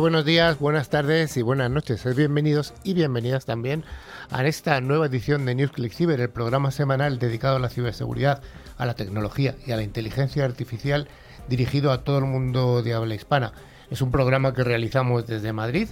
[0.00, 2.02] Buenos días, buenas tardes y buenas noches.
[2.16, 3.84] Bienvenidos y bienvenidas también
[4.30, 8.40] a esta nueva edición de NewsClick Cyber, el programa semanal dedicado a la ciberseguridad,
[8.78, 11.06] a la tecnología y a la inteligencia artificial
[11.50, 13.52] dirigido a todo el mundo de habla hispana.
[13.90, 15.90] Es un programa que realizamos desde Madrid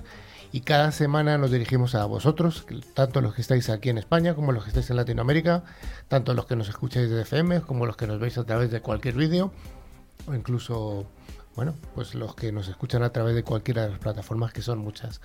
[0.52, 2.64] y cada semana nos dirigimos a vosotros,
[2.94, 5.64] tanto los que estáis aquí en España como los que estáis en Latinoamérica,
[6.08, 8.80] tanto los que nos escucháis desde FM como los que nos veis a través de
[8.80, 9.52] cualquier vídeo
[10.26, 11.06] o incluso
[11.58, 14.78] bueno, pues los que nos escuchan a través de cualquiera de las plataformas, que son
[14.78, 15.20] muchas.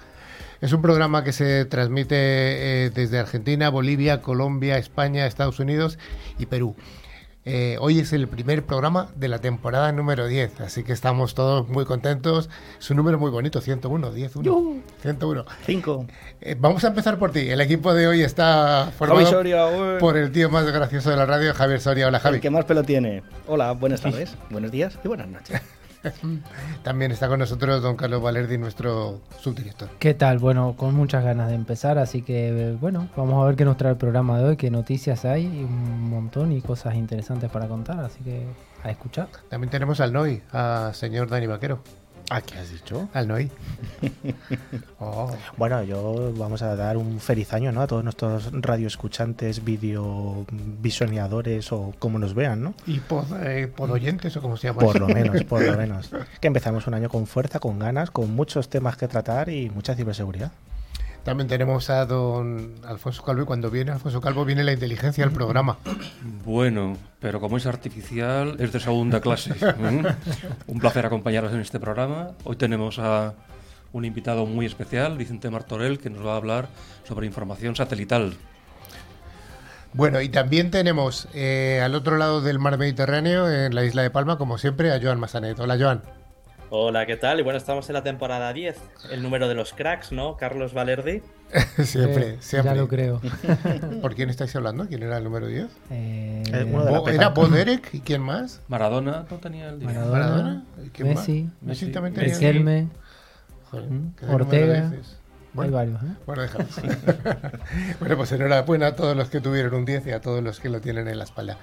[0.62, 6.00] Es un programa que se transmite eh, desde Argentina, Bolivia, Colombia, España, Estados Unidos
[6.40, 6.76] y Perú.
[7.46, 11.70] Eh, hoy es el primer programa de la temporada número 10, así que estamos todos
[11.70, 12.50] muy contentos.
[12.80, 14.74] Es un número muy bonito, 101, 10, 1.
[15.04, 15.46] 101.
[15.68, 16.08] 5.
[16.58, 17.48] vamos a empezar por ti.
[17.48, 19.44] El equipo de hoy está formado
[20.00, 22.08] por el tío más gracioso de la radio, Javier Soria.
[22.08, 22.38] Hola, Javi.
[22.38, 23.22] El que más pelo tiene.
[23.46, 25.62] Hola, buenas tardes, buenos días y buenas noches.
[26.84, 29.90] También está con nosotros don Carlos Valerdi, nuestro subdirector.
[30.00, 30.40] ¿Qué tal?
[30.40, 33.92] Bueno, con muchas ganas de empezar, así que bueno, vamos a ver qué nos trae
[33.92, 38.24] el programa de hoy, qué noticias hay, un montón y cosas interesantes para contar, así
[38.24, 38.46] que
[38.84, 39.30] a escuchar.
[39.50, 41.82] También tenemos al NOI, a señor Dani Vaquero.
[42.30, 43.10] ¿A qué has dicho?
[43.14, 43.50] Al NOI.
[45.06, 45.30] Oh.
[45.58, 47.82] Bueno, yo vamos a dar un feliz año ¿no?
[47.82, 52.74] a todos nuestros radioescuchantes, video visioneadores o como nos vean, ¿no?
[52.88, 54.80] Y por, eh, oyentes o como se llama.
[54.80, 56.10] Por lo menos, por lo menos.
[56.40, 59.94] Que empezamos un año con fuerza, con ganas, con muchos temas que tratar y mucha
[59.94, 60.54] ciberseguridad.
[61.24, 65.32] También tenemos a don Alfonso Calvo y cuando viene Alfonso Calvo viene la inteligencia al
[65.32, 65.78] programa.
[66.44, 69.54] Bueno, pero como es artificial es de segunda clase.
[69.62, 70.04] ¿eh?
[70.68, 72.32] Un placer acompañaros en este programa.
[72.44, 73.34] Hoy tenemos a
[73.94, 76.68] un invitado muy especial, Vicente Martorell, que nos va a hablar
[77.08, 78.34] sobre información satelital.
[79.94, 84.10] Bueno, y también tenemos eh, al otro lado del mar Mediterráneo, en la isla de
[84.10, 85.58] Palma, como siempre, a Joan Massanet.
[85.60, 86.02] Hola, Joan.
[86.76, 87.40] Hola, ¿qué tal?
[87.40, 88.76] Y bueno, estamos en la temporada 10,
[89.12, 90.38] el número de los cracks, ¿no?
[90.38, 91.22] Carlos Valerdi.
[91.84, 92.72] siempre, siempre.
[92.72, 93.22] Ya lo creo.
[94.02, 94.88] ¿Por quién estáis hablando?
[94.88, 95.68] ¿Quién era el número 10?
[95.92, 97.94] Eh, ¿Era Boderek?
[97.94, 98.60] ¿Y quién más?
[98.70, 99.94] Maradona no tenía el 10.
[99.94, 100.64] Maradona.
[100.84, 101.44] ¿Y quién Messi.
[101.44, 101.54] Más?
[101.62, 102.90] Messi, también tenía el
[104.28, 104.92] Ortega.
[105.54, 106.16] Bueno, Hay varios, ¿eh?
[106.26, 106.66] Bueno, déjame.
[108.00, 110.70] bueno, pues enhorabuena a todos los que tuvieron un 10 y a todos los que
[110.70, 111.60] lo tienen en la espalda.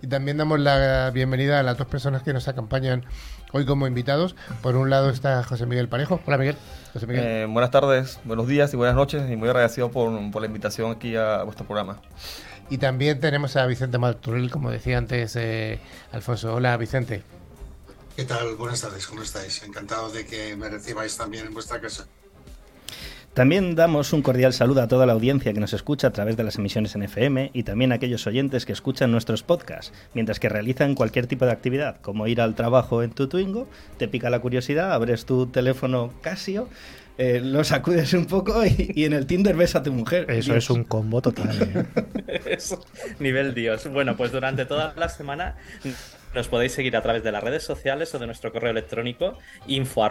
[0.00, 3.04] Y también damos la bienvenida a las dos personas que nos acompañan
[3.52, 4.34] hoy como invitados.
[4.62, 6.20] Por un lado está José Miguel Parejo.
[6.26, 6.56] Hola, Miguel.
[6.92, 7.24] José Miguel.
[7.24, 9.30] Eh, buenas tardes, buenos días y buenas noches.
[9.30, 12.00] Y muy agradecido por, la invitación aquí a vuestro programa.
[12.70, 15.80] Y también tenemos a Vicente Marturel, como decía antes eh,
[16.12, 16.54] Alfonso.
[16.54, 17.22] Hola, Vicente.
[18.16, 18.56] ¿Qué tal?
[18.56, 19.62] Buenas tardes, ¿cómo estáis?
[19.62, 22.06] Encantado de que me recibáis también en vuestra casa.
[23.34, 26.44] También damos un cordial saludo a toda la audiencia que nos escucha a través de
[26.44, 30.50] las emisiones en FM y también a aquellos oyentes que escuchan nuestros podcasts, mientras que
[30.50, 34.40] realizan cualquier tipo de actividad, como ir al trabajo en tu Twingo, te pica la
[34.40, 36.68] curiosidad, abres tu teléfono Casio,
[37.16, 40.30] eh, lo sacudes un poco y, en el Tinder ves a tu mujer.
[40.30, 41.86] Eso es un combo total.
[42.26, 42.58] ¿eh?
[43.18, 43.90] nivel Dios.
[43.90, 45.56] Bueno, pues durante toda la semana
[46.34, 50.02] nos podéis seguir a través de las redes sociales o de nuestro correo electrónico info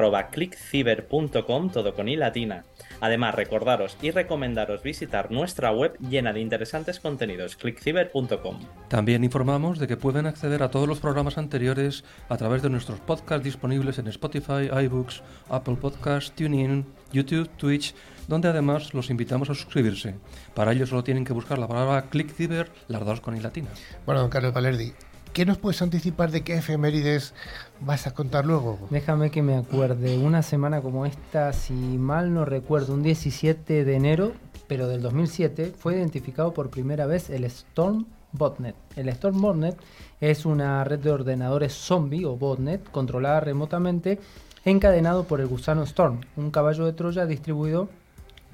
[1.71, 2.63] todo con i latina.
[2.99, 8.59] Además, recordaros y recomendaros visitar nuestra web llena de interesantes contenidos, clickciber.com.
[8.87, 12.99] También informamos de que pueden acceder a todos los programas anteriores a través de nuestros
[12.99, 17.93] podcasts disponibles en Spotify, iBooks, Apple Podcasts, TuneIn, YouTube, Twitch,
[18.27, 20.15] donde además los invitamos a suscribirse.
[20.53, 23.69] Para ello solo tienen que buscar la palabra ClickCiber, las dos con i latina.
[24.05, 24.93] Bueno, don Carlos Valerdi,
[25.33, 27.33] ¿Qué nos puedes anticipar de qué efemérides
[27.79, 28.77] vas a contar luego?
[28.89, 30.17] Déjame que me acuerde.
[30.17, 34.33] Una semana como esta, si mal no recuerdo, un 17 de enero,
[34.67, 38.75] pero del 2007, fue identificado por primera vez el Storm Botnet.
[38.97, 39.77] El Storm Botnet
[40.19, 44.19] es una red de ordenadores zombie o botnet controlada remotamente
[44.65, 47.87] encadenado por el gusano Storm, un caballo de Troya distribuido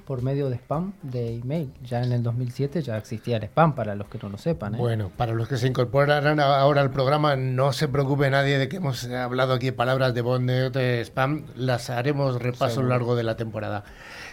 [0.07, 1.69] por medio de spam de email.
[1.83, 4.75] Ya en el 2007 ya existía el spam, para los que no lo sepan.
[4.75, 4.77] ¿eh?
[4.77, 8.77] Bueno, para los que se incorporarán ahora al programa, no se preocupe nadie de que
[8.77, 13.23] hemos hablado aquí palabras de botnet, de spam, las haremos repaso a lo largo de
[13.23, 13.83] la temporada.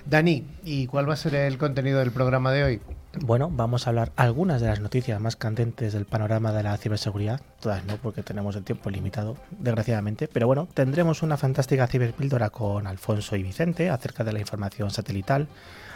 [0.07, 2.81] Dani, ¿y cuál va a ser el contenido del programa de hoy?
[3.21, 7.41] Bueno, vamos a hablar algunas de las noticias más candentes del panorama de la ciberseguridad.
[7.61, 10.29] Todas no, porque tenemos el tiempo limitado, desgraciadamente.
[10.29, 15.49] Pero bueno, tendremos una fantástica ciberpíldora con Alfonso y Vicente acerca de la información satelital.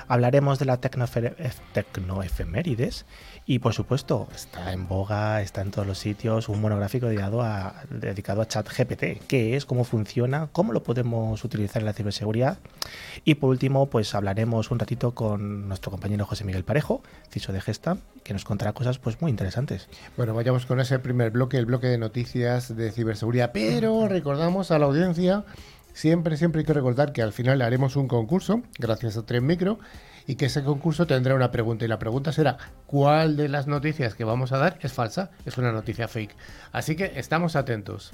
[0.06, 3.04] Hablaremos de la tecnoefemérides
[3.50, 7.76] y por supuesto, está en boga, está en todos los sitios, un monográfico dedicado a,
[7.88, 12.58] dedicado a ChatGPT, qué es, cómo funciona, cómo lo podemos utilizar en la ciberseguridad.
[13.24, 17.62] Y por último, pues hablaremos un ratito con nuestro compañero José Miguel Parejo, CISO de
[17.62, 19.88] Gesta, que nos contará cosas pues muy interesantes.
[20.18, 24.78] Bueno, vayamos con ese primer bloque, el bloque de noticias de ciberseguridad, pero recordamos a
[24.78, 25.44] la audiencia
[25.98, 29.80] Siempre, siempre hay que recordar que al final haremos un concurso, gracias a Tren Micro,
[30.28, 31.84] y que ese concurso tendrá una pregunta.
[31.84, 32.56] Y la pregunta será,
[32.86, 35.32] ¿cuál de las noticias que vamos a dar es falsa?
[35.44, 36.36] Es una noticia fake.
[36.70, 38.12] Así que estamos atentos.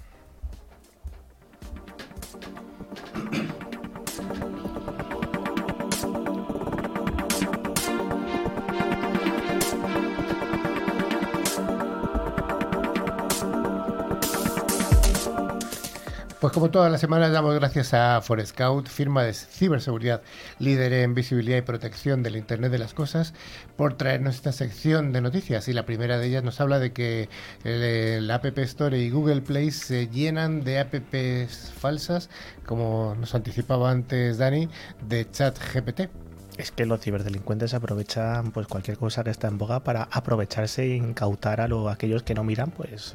[16.45, 20.21] Pues como todas las semanas damos gracias a Forescout, firma de ciberseguridad
[20.59, 23.33] líder en visibilidad y protección del Internet de las Cosas,
[23.79, 25.69] por traernos esta sección de noticias.
[25.69, 27.31] Y la primera de ellas nos habla de que
[27.65, 32.29] el, App Store y Google Play se llenan de apps falsas,
[32.67, 34.69] como nos anticipaba antes Dani,
[35.09, 36.24] de ChatGPT.
[36.57, 40.97] Es que los ciberdelincuentes aprovechan pues cualquier cosa que está en boga para aprovecharse e
[40.97, 43.15] incautar a, lo, aquellos que no miran pues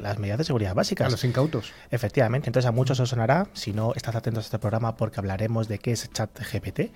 [0.00, 1.08] las medidas de seguridad básicas.
[1.08, 1.72] A los incautos.
[1.90, 5.66] Efectivamente, entonces a muchos os sonará, si no estás atentos a este programa porque hablaremos
[5.66, 6.92] de qué es ChatGPT.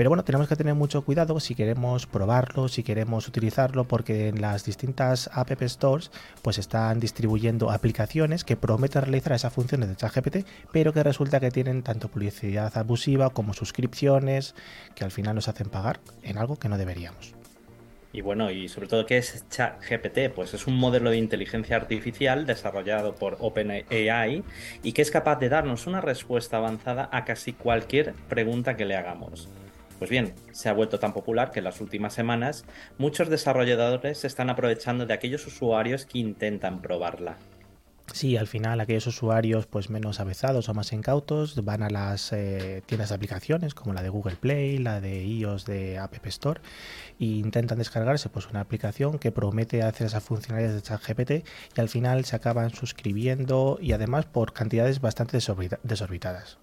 [0.00, 4.40] Pero bueno, tenemos que tener mucho cuidado si queremos probarlo, si queremos utilizarlo, porque en
[4.40, 6.10] las distintas App Stores
[6.40, 11.50] pues están distribuyendo aplicaciones que prometen realizar esas funciones de ChatGPT, pero que resulta que
[11.50, 14.54] tienen tanto publicidad abusiva como suscripciones
[14.94, 17.34] que al final nos hacen pagar en algo que no deberíamos.
[18.14, 20.34] Y bueno, y sobre todo, ¿qué es ChatGPT?
[20.34, 24.44] Pues es un modelo de inteligencia artificial desarrollado por OpenAI
[24.82, 28.96] y que es capaz de darnos una respuesta avanzada a casi cualquier pregunta que le
[28.96, 29.50] hagamos.
[30.00, 32.64] Pues bien, se ha vuelto tan popular que en las últimas semanas
[32.96, 37.36] muchos desarrolladores se están aprovechando de aquellos usuarios que intentan probarla.
[38.10, 42.82] Sí, al final aquellos usuarios pues menos avezados o más incautos van a las eh,
[42.86, 46.62] tiendas de aplicaciones como la de Google Play, la de iOS de App Store
[47.20, 51.30] e intentan descargarse pues una aplicación que promete hacer esas funcionalidades de ChatGPT
[51.76, 55.36] y al final se acaban suscribiendo y además por cantidades bastante
[55.82, 56.58] desorbitadas.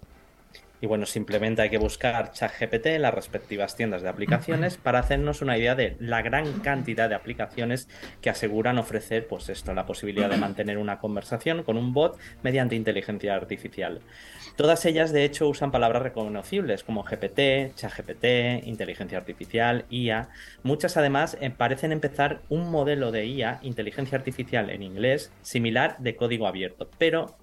[0.79, 5.41] Y bueno, simplemente hay que buscar ChatGPT en las respectivas tiendas de aplicaciones para hacernos
[5.41, 7.88] una idea de la gran cantidad de aplicaciones
[8.21, 12.75] que aseguran ofrecer, pues esto, la posibilidad de mantener una conversación con un bot mediante
[12.75, 14.01] inteligencia artificial.
[14.56, 20.30] Todas ellas, de hecho, usan palabras reconocibles como GPT, ChatGPT, inteligencia artificial, IA.
[20.63, 26.15] Muchas, además, eh, parecen empezar un modelo de IA, inteligencia artificial en inglés, similar de
[26.15, 27.35] código abierto, pero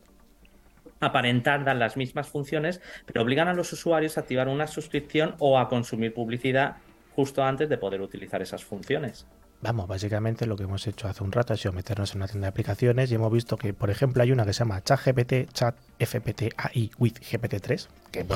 [1.00, 5.58] aparentar dar las mismas funciones, pero obligan a los usuarios a activar una suscripción o
[5.58, 6.76] a consumir publicidad
[7.14, 9.26] justo antes de poder utilizar esas funciones.
[9.64, 12.46] Vamos, básicamente lo que hemos hecho hace un rato ha sido meternos en una tienda
[12.46, 15.74] de aplicaciones y hemos visto que, por ejemplo, hay una que se llama ChatGPT, Chat
[15.98, 17.88] FPT AI with GPT-3.
[18.10, 18.26] Que,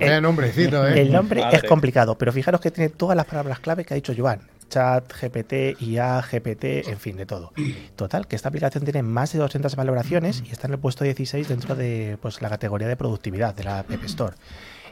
[0.00, 1.02] el, nombrecito, ¿eh?
[1.02, 4.14] El nombre es complicado, pero fijaros que tiene todas las palabras clave que ha dicho
[4.16, 4.40] Joan.
[4.68, 7.52] Chat, GPT, IA, GPT, en fin, de todo.
[7.96, 11.48] Total, que esta aplicación tiene más de 200 valoraciones y está en el puesto 16
[11.48, 14.34] dentro de pues, la categoría de productividad de la App Store.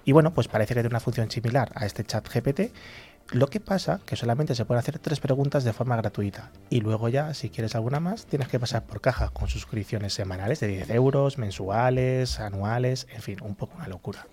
[0.04, 2.72] Y bueno, pues parece que tiene una función similar a este chat GPT.
[3.32, 6.52] Lo que pasa que solamente se pueden hacer tres preguntas de forma gratuita.
[6.70, 10.60] Y luego ya, si quieres alguna más, tienes que pasar por caja con suscripciones semanales
[10.60, 14.26] de 10 euros, mensuales, anuales, en fin, un poco una locura.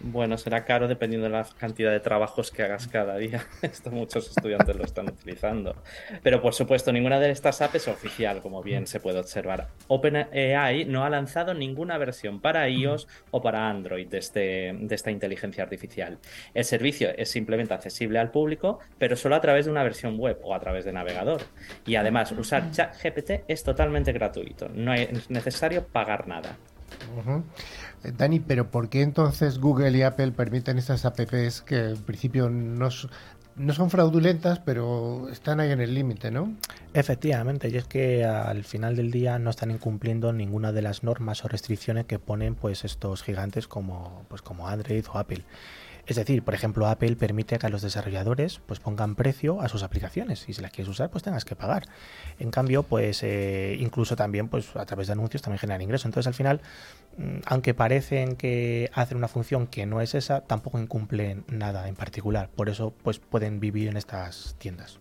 [0.00, 3.44] Bueno, será caro dependiendo de la cantidad de trabajos que hagas cada día.
[3.62, 5.74] Esto muchos estudiantes lo están utilizando.
[6.22, 9.68] Pero por supuesto, ninguna de estas apps es oficial, como bien se puede observar.
[9.88, 15.10] OpenAI no ha lanzado ninguna versión para iOS o para Android de, este, de esta
[15.10, 16.18] inteligencia artificial.
[16.54, 20.38] El servicio es simplemente accesible al público, pero solo a través de una versión web
[20.44, 21.42] o a través de navegador.
[21.86, 24.68] Y además, usar ChatGPT es totalmente gratuito.
[24.68, 26.56] No es necesario pagar nada.
[28.04, 32.48] Eh, Dani, pero ¿por qué entonces Google y Apple permiten estas apps que en principio
[32.48, 32.90] no,
[33.58, 36.54] no son fraudulentas, pero están ahí en el límite, ¿no?
[36.94, 41.44] Efectivamente, y es que al final del día no están incumpliendo ninguna de las normas
[41.44, 45.44] o restricciones que ponen pues estos gigantes como, pues, como Android o Apple.
[46.08, 50.48] Es decir, por ejemplo, Apple permite que los desarrolladores pues pongan precio a sus aplicaciones
[50.48, 51.84] y si las quieres usar pues tengas que pagar.
[52.38, 56.06] En cambio, pues eh, incluso también pues a través de anuncios también generan ingresos.
[56.06, 56.62] Entonces al final,
[57.18, 61.94] mm, aunque parecen que hacen una función que no es esa, tampoco incumplen nada en
[61.94, 62.48] particular.
[62.56, 65.00] Por eso pues pueden vivir en estas tiendas.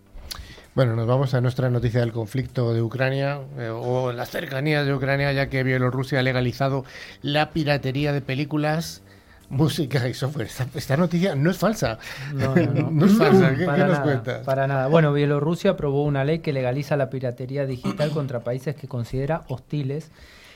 [0.76, 4.94] Bueno, nos vamos a nuestra noticia del conflicto de Ucrania eh, o las cercanías de
[4.94, 6.84] Ucrania, ya que Bielorrusia ha legalizado
[7.22, 9.04] la piratería de películas
[9.50, 10.50] música y software.
[10.75, 12.00] Esta, noticia no es falsa.
[12.34, 12.56] No,
[13.06, 13.56] es falsa.
[13.56, 14.46] ¿Qué, para nos cuentas?
[14.46, 14.88] Para nada.
[14.88, 20.12] Bueno, Bielorrusia aprobó una ley que legaliza la piratería digital contra países que considera hostiles.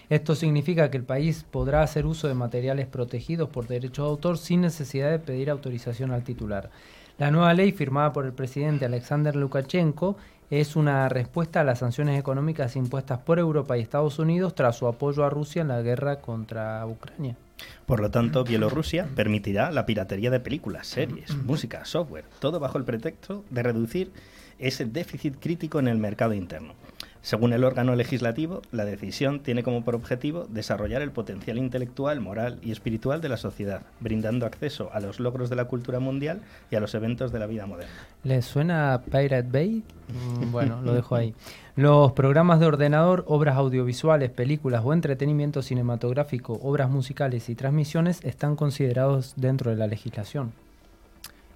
[0.10, 4.38] Esto significa que el país podrá hacer uso de materiales protegidos por derechos de autor
[4.38, 6.70] sin necesidad de pedir autorización al titular.
[7.18, 10.18] La nueva ley firmada por el presidente Alexander Lukashenko
[10.50, 14.86] es una respuesta a las sanciones económicas impuestas por Europa y Estados Unidos tras su
[14.86, 17.38] apoyo a Rusia en la guerra contra Ucrania.
[17.86, 22.84] Por lo tanto, Bielorrusia permitirá la piratería de películas, series, música, software, todo bajo el
[22.84, 24.12] pretexto de reducir
[24.60, 26.74] ese déficit crítico en el mercado interno.
[27.22, 32.58] Según el órgano legislativo, la decisión tiene como por objetivo desarrollar el potencial intelectual, moral
[32.64, 36.76] y espiritual de la sociedad, brindando acceso a los logros de la cultura mundial y
[36.76, 37.94] a los eventos de la vida moderna.
[38.24, 39.84] ¿Les suena Pirate Bay?
[40.08, 41.36] Mm, Bueno, lo dejo ahí.
[41.76, 48.56] Los programas de ordenador, obras audiovisuales, películas o entretenimiento cinematográfico, obras musicales y transmisiones están
[48.56, 50.54] considerados dentro de la legislación.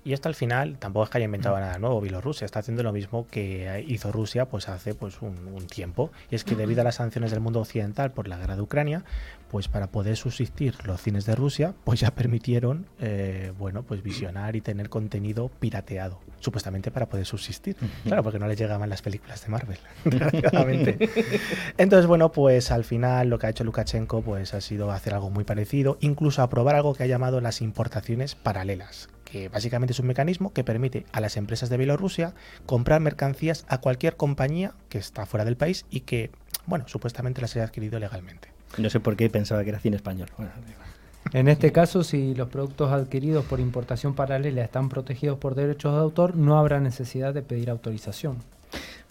[0.06, 2.00] Y esto al final tampoco es que haya inventado nada nuevo.
[2.00, 6.12] Bielorrusia está haciendo lo mismo que hizo Rusia pues hace pues un, un tiempo.
[6.30, 9.04] Y es que debido a las sanciones del mundo occidental por la guerra de Ucrania,
[9.50, 14.56] pues para poder subsistir los cines de Rusia, pues ya permitieron eh, bueno pues visionar
[14.56, 17.76] y tener contenido pirateado, supuestamente para poder subsistir.
[18.04, 21.10] Claro, porque no les llegaban las películas de Marvel, desgraciadamente.
[21.78, 25.30] Entonces, bueno, pues al final lo que ha hecho Lukashenko pues ha sido hacer algo
[25.30, 30.08] muy parecido, incluso aprobar algo que ha llamado las importaciones paralelas que básicamente es un
[30.08, 32.34] mecanismo que permite a las empresas de Bielorrusia
[32.66, 36.32] comprar mercancías a cualquier compañía que está fuera del país y que,
[36.68, 38.48] bueno, supuestamente las haya adquirido legalmente.
[38.78, 40.30] No sé por qué pensaba que era cine español.
[40.38, 40.52] Bueno,
[41.34, 46.00] En este caso, si los productos adquiridos por importación paralela están protegidos por derechos de
[46.00, 48.38] autor, no habrá necesidad de pedir autorización.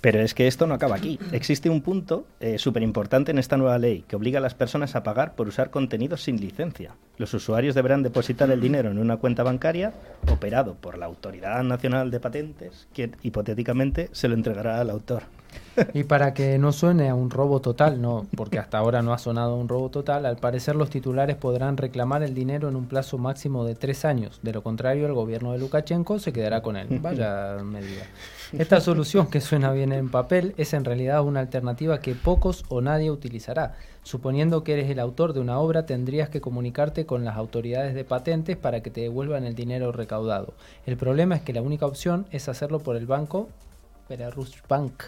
[0.04, 1.18] Pero es que esto no acaba aquí.
[1.32, 2.26] Existe un punto
[2.58, 5.70] súper importante en esta nueva ley que obliga a las personas a pagar por usar
[5.70, 6.94] contenidos sin licencia.
[7.16, 9.94] Los usuarios deberán depositar el dinero en una cuenta bancaria
[10.30, 15.23] operado por la Autoridad Nacional de Patentes, que hipotéticamente se lo entregará al autor.
[15.93, 19.19] Y para que no suene a un robo total, no, porque hasta ahora no ha
[19.19, 23.19] sonado un robo total, al parecer los titulares podrán reclamar el dinero en un plazo
[23.19, 24.40] máximo de tres años.
[24.43, 26.87] De lo contrario, el gobierno de Lukashenko se quedará con él.
[27.00, 28.04] Vaya medida.
[28.52, 32.81] Esta solución, que suena bien en papel, es en realidad una alternativa que pocos o
[32.81, 33.75] nadie utilizará.
[34.04, 38.04] Suponiendo que eres el autor de una obra, tendrías que comunicarte con las autoridades de
[38.04, 40.54] patentes para que te devuelvan el dinero recaudado.
[40.87, 43.49] El problema es que la única opción es hacerlo por el banco
[44.68, 45.02] Bank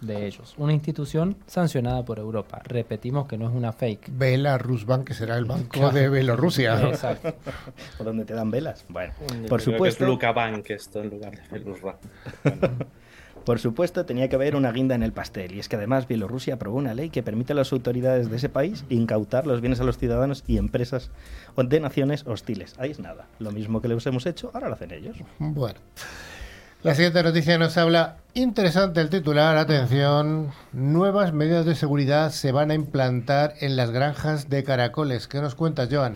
[0.00, 2.60] de ellos, una institución sancionada por Europa.
[2.64, 4.10] Repetimos que no es una fake.
[4.12, 6.80] Belarus Bank, que será el banco de Bielorrusia.
[6.88, 7.34] Exacto.
[7.96, 8.84] ¿Por donde te dan velas?
[8.88, 11.80] Bueno, Yo por creo que es supuesto, Luca Bank esto en lugar de Belarus
[13.44, 15.54] por supuesto, tenía que haber una guinda en el pastel.
[15.54, 18.48] Y es que además Bielorrusia aprobó una ley que permite a las autoridades de ese
[18.48, 21.10] país incautar los bienes a los ciudadanos y empresas
[21.56, 22.74] de naciones hostiles.
[22.78, 23.26] Ahí es nada.
[23.38, 25.16] Lo mismo que les hemos hecho, ahora lo hacen ellos.
[25.38, 25.78] Bueno.
[26.84, 32.70] La siguiente noticia nos habla, interesante el titular, atención, nuevas medidas de seguridad se van
[32.70, 35.26] a implantar en las granjas de caracoles.
[35.26, 36.14] ¿Qué nos cuentas, Joan?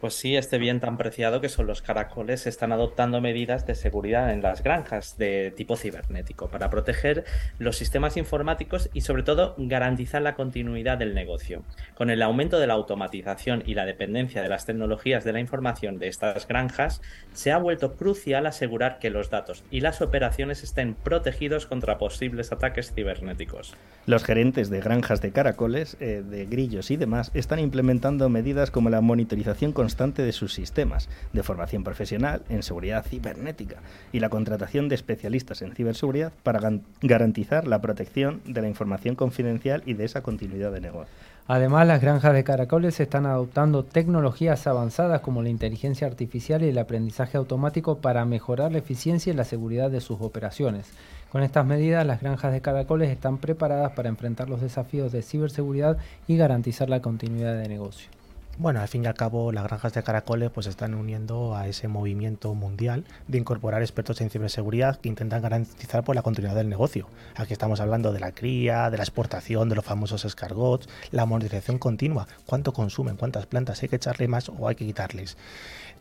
[0.00, 4.32] Pues sí, este bien tan preciado que son los caracoles están adoptando medidas de seguridad
[4.32, 7.24] en las granjas de tipo cibernético para proteger
[7.58, 11.62] los sistemas informáticos y sobre todo garantizar la continuidad del negocio.
[11.94, 15.98] Con el aumento de la automatización y la dependencia de las tecnologías de la información
[15.98, 17.00] de estas granjas,
[17.32, 22.52] se ha vuelto crucial asegurar que los datos y las operaciones estén protegidos contra posibles
[22.52, 23.74] ataques cibernéticos.
[24.04, 28.90] Los gerentes de granjas de caracoles, eh, de grillos y demás están implementando medidas como
[28.90, 33.76] la monitorización constante de sus sistemas, de formación profesional en seguridad cibernética
[34.12, 36.60] y la contratación de especialistas en ciberseguridad para
[37.00, 41.14] garantizar la protección de la información confidencial y de esa continuidad de negocio.
[41.46, 46.78] Además, las granjas de caracoles están adoptando tecnologías avanzadas como la inteligencia artificial y el
[46.78, 50.90] aprendizaje automático para mejorar la eficiencia y la seguridad de sus operaciones.
[51.30, 55.98] Con estas medidas, las granjas de caracoles están preparadas para enfrentar los desafíos de ciberseguridad
[56.26, 58.08] y garantizar la continuidad de negocio.
[58.56, 61.88] Bueno, al fin y al cabo, las granjas de caracoles pues están uniendo a ese
[61.88, 67.08] movimiento mundial de incorporar expertos en ciberseguridad que intentan garantizar pues, la continuidad del negocio.
[67.34, 71.78] Aquí estamos hablando de la cría, de la exportación, de los famosos escargots, la monitorización
[71.78, 75.36] continua, cuánto consumen, cuántas plantas hay que echarle más o hay que quitarles.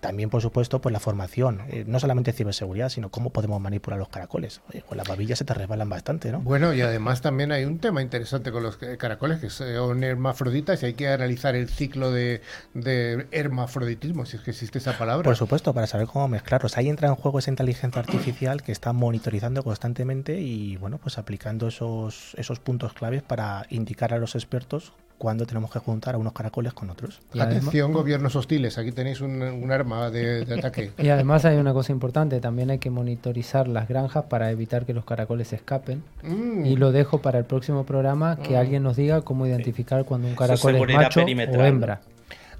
[0.04, 4.10] También, por supuesto, pues la formación, eh, no solamente ciberseguridad, sino cómo podemos manipular los
[4.10, 4.60] caracoles.
[4.68, 6.42] Oye, con las babillas se te resbalan bastante, ¿no?
[6.42, 10.88] Bueno, y además también hay un tema interesante con los caracoles, que son hermafroditas y
[10.88, 12.42] hay que analizar el ciclo de,
[12.74, 15.24] de hermafroditismo, si es que existe esa palabra.
[15.24, 16.78] Por supuesto, para saber cómo mezclarlos.
[16.78, 21.70] Ahí entra en juego esa inteligencia artificial que está monitorizando constantemente y bueno, pues aplicando
[21.70, 24.92] esos, esos puntos claves para indicar a los expertos
[25.24, 27.22] cuándo tenemos que juntar a unos caracoles con otros.
[27.34, 30.92] Y además- Atención, gobiernos hostiles, aquí tenéis un, un arma de, de ataque.
[30.98, 34.94] Y además hay una cosa importante, también hay que monitorizar las granjas para evitar que
[34.94, 36.04] los caracoles se escapen.
[36.24, 36.66] Mm.
[36.66, 40.36] Y lo dejo para el próximo programa, que alguien nos diga cómo identificar cuando un
[40.36, 42.02] caracol es macho o hembra.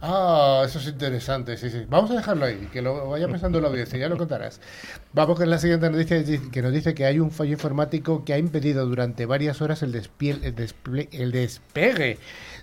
[0.06, 1.86] Ah, eso es interesante, sí, sí.
[1.90, 4.60] Vamos a dejarlo ahí, que lo vaya pensando la audiencia, ya lo contarás.
[5.14, 8.38] Vamos con la siguiente noticia que nos dice que hay un fallo informático que ha
[8.38, 12.18] impedido durante varias horas el, el, el despegue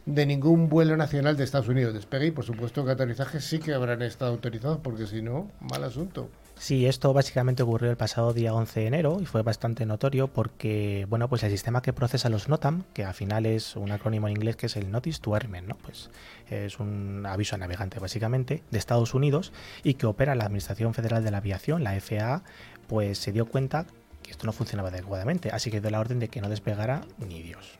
[0.07, 1.95] de ningún vuelo nacional de Estados Unidos.
[1.95, 5.85] Despegue y por supuesto que aterrizajes sí que habrán estado autorizados porque si no, mal
[5.85, 6.29] asunto.
[6.61, 11.07] Sí, esto básicamente ocurrió el pasado día 11 de enero y fue bastante notorio porque,
[11.09, 14.37] bueno, pues el sistema que procesa los NOTAM, que al final es un acrónimo en
[14.37, 15.79] inglés que es el Notice to Airmen, ¿no?
[15.79, 16.11] Pues
[16.51, 21.25] es un aviso a navegante básicamente de Estados Unidos y que opera la Administración Federal
[21.25, 22.43] de la Aviación, la FAA,
[22.89, 23.87] pues se dio cuenta
[24.23, 27.41] que esto no funcionaba adecuadamente, así que dio la orden de que no despegara ni
[27.41, 27.80] Dios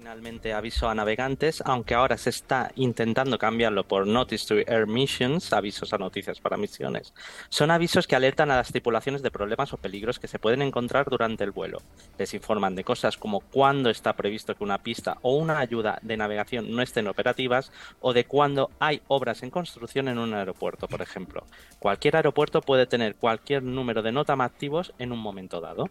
[0.00, 5.52] originalmente aviso a navegantes, aunque ahora se está intentando cambiarlo por Notice to Air Missions,
[5.52, 7.12] avisos a noticias para misiones.
[7.50, 11.10] Son avisos que alertan a las tripulaciones de problemas o peligros que se pueden encontrar
[11.10, 11.82] durante el vuelo.
[12.16, 16.16] Les informan de cosas como cuándo está previsto que una pista o una ayuda de
[16.16, 21.02] navegación no estén operativas o de cuándo hay obras en construcción en un aeropuerto, por
[21.02, 21.44] ejemplo.
[21.78, 25.90] Cualquier aeropuerto puede tener cualquier número de NOTAM activos en un momento dado.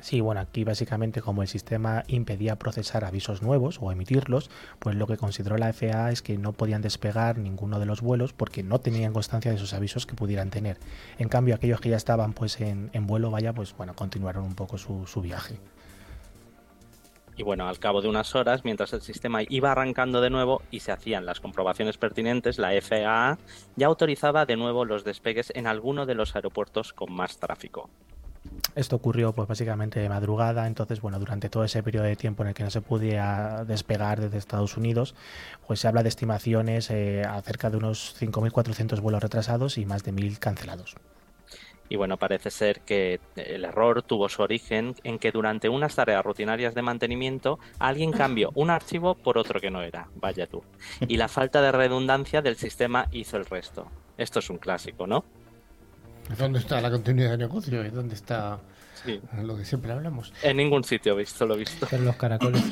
[0.00, 5.06] Sí, bueno, aquí básicamente como el sistema impedía procesar avisos nuevos o emitirlos, pues lo
[5.06, 8.78] que consideró la FAA es que no podían despegar ninguno de los vuelos porque no
[8.78, 10.78] tenían constancia de esos avisos que pudieran tener.
[11.18, 14.78] En cambio, aquellos que ya estaban pues en, vuelo, vaya, pues bueno, continuaron un poco
[14.78, 15.58] su, su viaje.
[17.36, 20.80] Y bueno, al cabo de unas horas, mientras el sistema iba arrancando de nuevo y
[20.80, 23.38] se hacían las comprobaciones pertinentes, la FAA
[23.76, 27.90] ya autorizaba de nuevo los despegues en alguno de los aeropuertos con más tráfico.
[28.74, 32.50] Esto ocurrió pues básicamente de madrugada, entonces bueno, durante todo ese periodo de tiempo en
[32.50, 35.14] el que no se podía despegar desde Estados Unidos,
[35.66, 40.12] pues se habla de estimaciones eh, acerca de unos 5.400 vuelos retrasados y más de
[40.12, 40.96] 1.000 cancelados.
[41.88, 46.24] Y bueno, parece ser que el error tuvo su origen en que durante unas tareas
[46.24, 50.62] rutinarias de mantenimiento alguien cambió un archivo por otro que no era, vaya tú.
[51.00, 53.90] Y la falta de redundancia del sistema hizo el resto.
[54.18, 55.24] Esto es un clásico, ¿no?
[56.36, 57.84] ¿Dónde está la continuidad de negocio?
[57.84, 58.58] ¿Y dónde está
[59.42, 60.32] lo que siempre hablamos?
[60.42, 61.86] En ningún sitio he visto, lo he visto.
[61.90, 62.62] En los caracoles.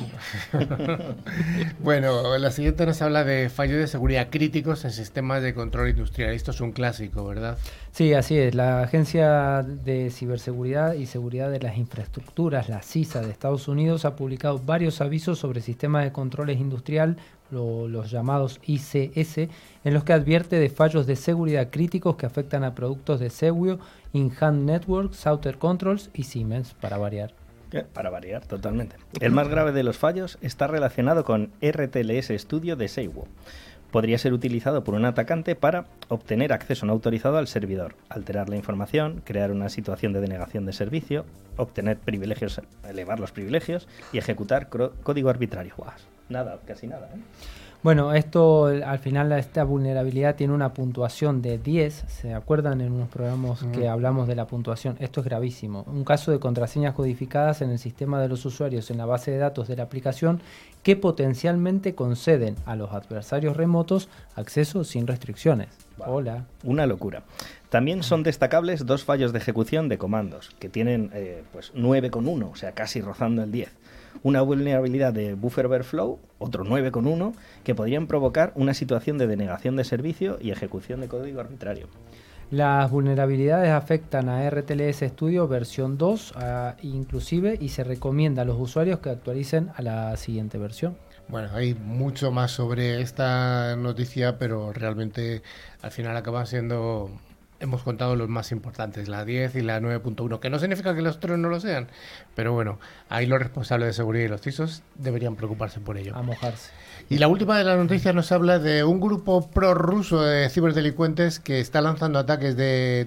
[1.79, 6.31] bueno, la siguiente nos habla de fallos de seguridad críticos en sistemas de control industrial.
[6.31, 7.57] Esto es un clásico, ¿verdad?
[7.91, 8.55] Sí, así es.
[8.55, 14.15] La Agencia de Ciberseguridad y Seguridad de las Infraestructuras, la CISA de Estados Unidos, ha
[14.15, 17.17] publicado varios avisos sobre sistemas de controles industrial
[17.51, 19.37] los llamados ICS,
[19.83, 23.79] en los que advierte de fallos de seguridad críticos que afectan a productos de Seguio,
[24.17, 27.33] InHand Network, Souter Controls y Siemens, para variar.
[27.93, 28.95] Para variar, totalmente.
[29.19, 33.27] El más grave de los fallos está relacionado con RTLS Studio de Seiwo.
[33.91, 38.57] Podría ser utilizado por un atacante para obtener acceso no autorizado al servidor, alterar la
[38.57, 41.25] información, crear una situación de denegación de servicio,
[41.55, 45.73] obtener privilegios, elevar los privilegios y ejecutar código arbitrario
[46.29, 47.09] nada, casi nada.
[47.13, 47.19] ¿eh?
[47.83, 52.05] Bueno, esto al final esta vulnerabilidad tiene una puntuación de 10.
[52.07, 54.97] ¿Se acuerdan en unos programas que hablamos de la puntuación?
[54.99, 55.83] Esto es gravísimo.
[55.87, 59.37] Un caso de contraseñas codificadas en el sistema de los usuarios en la base de
[59.37, 60.41] datos de la aplicación
[60.81, 65.69] que potencialmente conceden a los adversarios remotos acceso sin restricciones.
[65.99, 66.45] Hola.
[66.63, 67.23] Una locura.
[67.69, 72.55] También son destacables dos fallos de ejecución de comandos, que tienen eh, pues 9,1, o
[72.55, 73.69] sea, casi rozando el 10
[74.23, 79.83] una vulnerabilidad de buffer overflow, otro 9,1, que podrían provocar una situación de denegación de
[79.83, 81.87] servicio y ejecución de código arbitrario.
[82.49, 86.33] Las vulnerabilidades afectan a RTLS Studio versión 2
[86.81, 90.97] inclusive y se recomienda a los usuarios que actualicen a la siguiente versión.
[91.27, 95.41] Bueno, hay mucho más sobre esta noticia, pero realmente
[95.81, 97.11] al final acaba siendo
[97.59, 101.17] hemos contado los más importantes, la 10 y la 9.1, que no significa que los
[101.17, 101.87] otros no lo sean,
[102.35, 106.15] pero bueno, ahí los responsables de seguridad y los CISOs deberían preocuparse por ello.
[106.15, 106.71] A mojarse.
[107.09, 111.59] Y la última de las noticias nos habla de un grupo prorruso de ciberdelincuentes que
[111.59, 113.05] está lanzando ataques de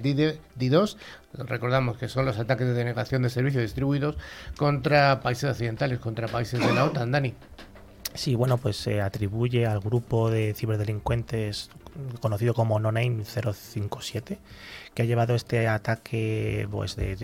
[0.57, 0.97] DDoS,
[1.35, 4.17] recordamos que son los ataques de denegación de servicios distribuidos
[4.57, 7.35] contra países occidentales, contra países de la OTAN, Dani.
[8.15, 11.71] Sí, bueno, pues se atribuye al grupo de ciberdelincuentes
[12.21, 14.39] conocido como No Name 057,
[14.95, 17.17] que ha llevado este ataque pues, de,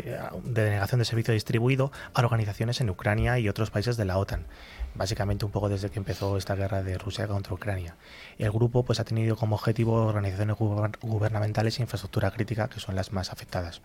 [0.45, 4.47] denegación de servicio distribuido a organizaciones en Ucrania y otros países de la OTAN.
[4.95, 7.97] Básicamente un poco desde que empezó esta guerra de Rusia contra Ucrania.
[8.39, 13.13] El grupo pues, ha tenido como objetivo organizaciones gubernamentales e infraestructura crítica, que son las
[13.13, 13.83] más afectadas.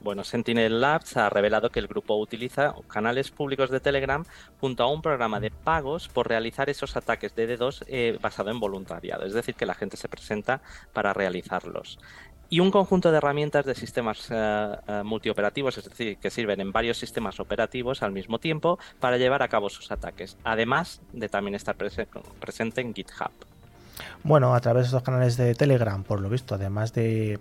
[0.00, 4.24] Bueno, Sentinel Labs ha revelado que el grupo utiliza canales públicos de Telegram
[4.60, 8.60] junto a un programa de pagos por realizar esos ataques de D2 eh, basado en
[8.60, 10.60] voluntariado, es decir, que la gente se presenta
[10.92, 11.98] para realizarlos.
[12.50, 16.72] Y un conjunto de herramientas de sistemas eh, eh, multioperativos, es decir, que sirven en
[16.72, 21.56] varios sistemas operativos al mismo tiempo para llevar a cabo sus ataques, además de también
[21.56, 23.32] estar presente en GitHub.
[24.22, 27.38] Bueno, a través de estos canales de Telegram, por lo visto, además de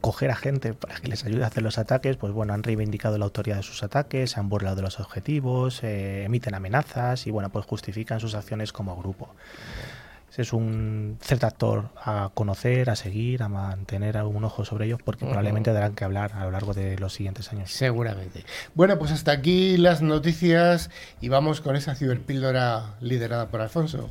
[0.00, 3.18] coger a gente para que les ayude a hacer los ataques, pues bueno, han reivindicado
[3.18, 7.30] la autoría de sus ataques, se han burlado de los objetivos, eh, emiten amenazas y
[7.30, 9.30] bueno, pues justifican sus acciones como grupo.
[10.36, 15.24] Es un cierto actor a conocer, a seguir, a mantener un ojo sobre ellos, porque
[15.24, 17.70] probablemente darán que hablar a lo largo de los siguientes años.
[17.70, 18.44] Seguramente.
[18.74, 20.90] Bueno, pues hasta aquí las noticias
[21.22, 24.10] y vamos con esa ciberpíldora liderada por Alfonso.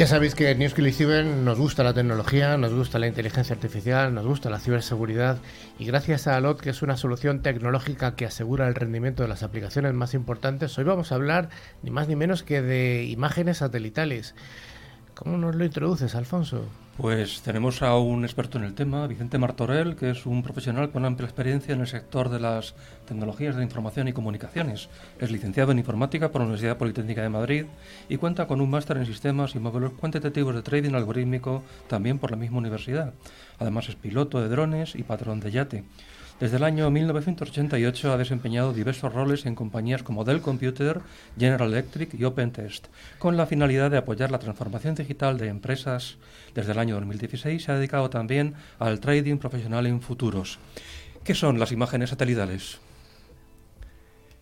[0.00, 4.48] Ya sabéis que en nos gusta la tecnología, nos gusta la inteligencia artificial, nos gusta
[4.48, 5.36] la ciberseguridad
[5.78, 9.42] y gracias a Alot, que es una solución tecnológica que asegura el rendimiento de las
[9.42, 11.50] aplicaciones más importantes, hoy vamos a hablar
[11.82, 14.34] ni más ni menos que de imágenes satelitales.
[15.22, 16.64] ¿Cómo nos lo introduces, Alfonso?
[16.96, 21.04] Pues tenemos a un experto en el tema, Vicente Martorell, que es un profesional con
[21.04, 22.74] amplia experiencia en el sector de las
[23.06, 24.88] tecnologías de información y comunicaciones.
[25.18, 27.66] Es licenciado en informática por la Universidad Politécnica de Madrid
[28.08, 32.30] y cuenta con un máster en sistemas y módulos cuantitativos de trading algorítmico también por
[32.30, 33.12] la misma universidad.
[33.58, 35.84] Además es piloto de drones y patrón de yate.
[36.40, 41.02] Desde el año 1988 ha desempeñado diversos roles en compañías como Dell Computer,
[41.38, 42.86] General Electric y OpenTest,
[43.18, 46.16] con la finalidad de apoyar la transformación digital de empresas.
[46.54, 50.58] Desde el año 2016 se ha dedicado también al trading profesional en futuros.
[51.24, 52.78] ¿Qué son las imágenes satelitales?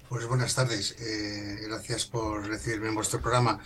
[0.09, 3.59] Pues buenas tardes, eh, gracias por recibirme en vuestro programa.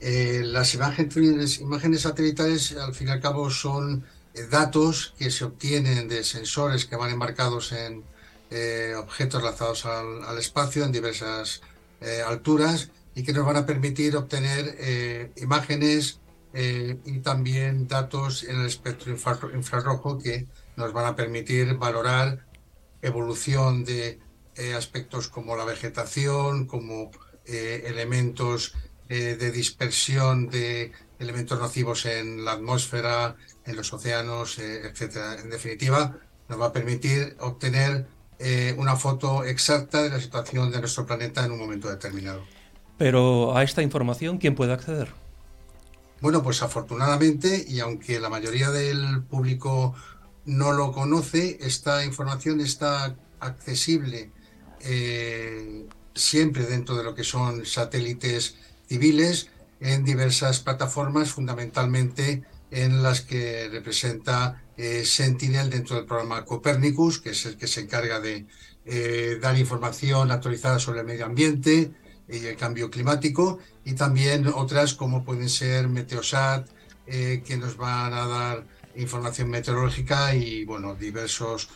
[0.00, 4.04] Eh, las imágenes, satelitales, al fin y al cabo, son
[4.50, 8.04] datos que se obtienen de sensores que van embarcados en
[8.50, 11.62] eh, objetos lanzados al, espacio en diversas
[12.00, 16.18] eh, alturas y que nos van a permitir obtener imágenes
[16.52, 22.44] y también datos en el espectro infrarrojo que nos van a permitir valorar
[23.02, 24.20] evolución de
[24.76, 27.12] aspectos como la vegetación, como
[27.46, 28.74] elementos
[29.08, 35.40] de dispersión de elementos nocivos en la atmósfera, en los océanos, eh, etcétera.
[35.40, 36.16] En definitiva,
[36.48, 38.06] nos va a permitir obtener
[38.38, 42.44] eh, una foto exacta de la situación de nuestro planeta en un momento determinado.
[42.98, 45.08] Pero a esta información, ¿quién puede acceder?
[46.20, 49.94] Bueno, pues afortunadamente, y aunque la mayoría del público
[50.46, 54.30] no lo conoce, esta información está accesible
[54.80, 58.56] eh, siempre dentro de lo que son satélites
[58.88, 59.50] civiles
[59.80, 67.30] en diversas plataformas, fundamentalmente en las que representa eh, Sentinel dentro del programa Copernicus, que
[67.30, 68.46] es el que se encarga de
[68.84, 71.92] eh, dar información actualizada sobre el medio ambiente
[72.28, 76.68] y el cambio climático, y también otras como pueden ser Meteosat,
[77.06, 81.68] eh, que nos van a dar información meteorológica y bueno, diversos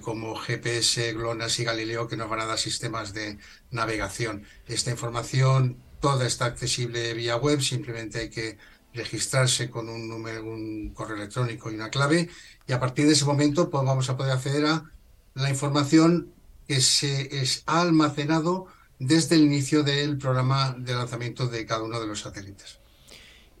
[0.00, 3.36] como GPS, GLONASS y Galileo que nos van a dar sistemas de
[3.70, 4.44] navegación.
[4.66, 8.56] Esta información toda está accesible vía web, simplemente hay que
[8.96, 12.28] registrarse con un número, un correo electrónico y una clave
[12.66, 14.90] y a partir de ese momento pues, vamos a poder acceder a
[15.34, 16.32] la información
[16.66, 17.30] que se
[17.66, 18.66] ha almacenado
[18.98, 22.78] desde el inicio del programa de lanzamiento de cada uno de los satélites.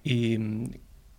[0.02, 0.38] ¿Y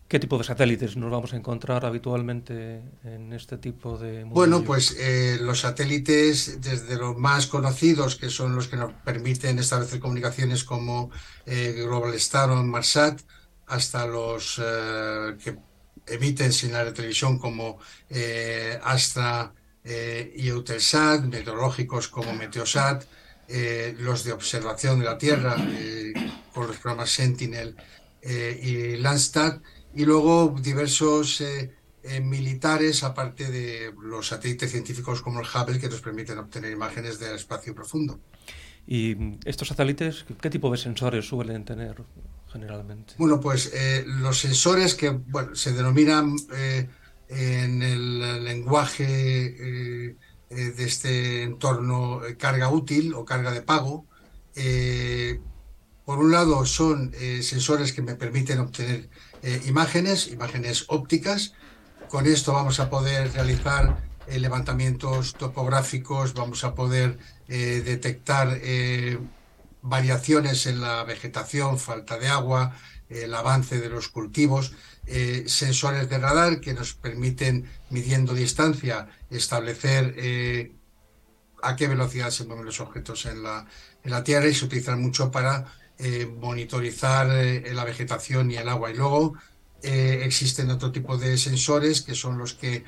[0.07, 4.23] qué tipo de satélites nos vamos a encontrar habitualmente en este tipo de...
[4.23, 9.59] Bueno, pues eh, los satélites, desde los más conocidos, que son los que nos permiten
[9.59, 11.11] establecer comunicaciones como
[11.45, 13.21] eh, Global Star o Marsat,
[13.67, 15.57] hasta los eh, que
[16.07, 19.53] emiten señal de televisión como eh, Astra
[19.83, 23.05] eh, y Eutelsat, meteorológicos como Meteosat,
[23.99, 25.55] los de observación de la Tierra
[26.53, 27.77] con los programas Sentinel
[28.21, 29.61] y Landsat,
[29.95, 31.41] y luego diversos
[32.23, 37.35] militares, aparte de los satélites científicos como el Hubble, que nos permiten obtener imágenes del
[37.35, 38.19] espacio profundo.
[38.87, 42.03] ¿Y estos satélites qué tipo de sensores suelen tener?
[42.51, 43.13] generalmente?
[43.17, 46.87] Bueno, pues eh, los sensores que bueno, se denominan eh,
[47.29, 50.15] en el lenguaje eh,
[50.49, 54.05] de este entorno carga útil o carga de pago,
[56.05, 59.09] por un lado son sensores que me permiten obtener
[59.65, 61.53] imágenes, imágenes ópticas.
[62.07, 63.97] Con esto vamos a poder realizar
[64.29, 68.59] levantamientos topográficos, vamos a poder detectar
[69.81, 72.75] variaciones en la vegetación, falta de agua,
[73.09, 74.73] el avance de los cultivos,
[75.05, 80.73] eh, sensores de radar que nos permiten, midiendo distancia, establecer eh,
[81.63, 83.65] a qué velocidad se mueven los objetos en la,
[84.03, 85.65] en la Tierra y se utilizan mucho para
[85.97, 88.91] eh, monitorizar la vegetación y el agua.
[88.91, 89.35] Y luego
[89.81, 92.83] existen otro tipo de sensores que son los que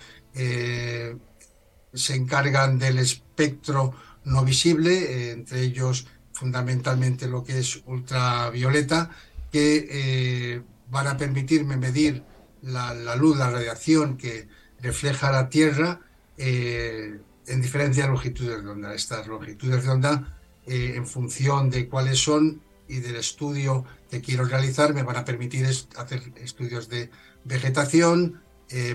[1.94, 3.94] se encargan del espectro
[4.26, 6.08] no visible, entre ellos
[6.40, 9.10] fundamentalmente lo que es ultravioleta,
[9.52, 12.24] que eh, van a permitirme medir
[12.62, 14.48] la, luz, la radiación que
[14.82, 16.00] refleja la Tierra
[16.38, 18.94] eh, en diferentes longitudes de onda.
[18.94, 24.46] Estas longitudes de onda, eh, en función de cuáles son y del estudio que quiero
[24.46, 27.10] realizar, me van a permitir hacer estudios de
[27.44, 28.42] vegetación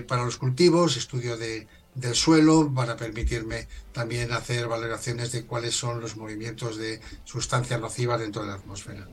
[0.07, 5.75] para los cultivos, estudio de, del suelo, van a permitirme también hacer valoraciones de cuáles
[5.75, 9.07] son los movimientos de sustancias nocivas dentro de la atmósfera.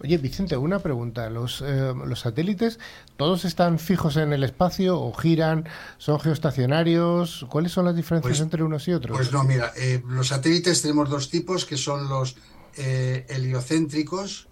[0.00, 1.28] Oye, Vicente, una pregunta.
[1.28, 2.78] ¿Los, eh, ¿Los satélites
[3.16, 5.68] todos están fijos en el espacio o giran?
[5.98, 7.46] ¿Son geoestacionarios?
[7.48, 9.16] ¿Cuáles son las diferencias pues, entre unos y otros?
[9.16, 12.36] Pues no, mira, eh, los satélites tenemos dos tipos, que son los
[12.76, 14.48] eh, heliocéntricos,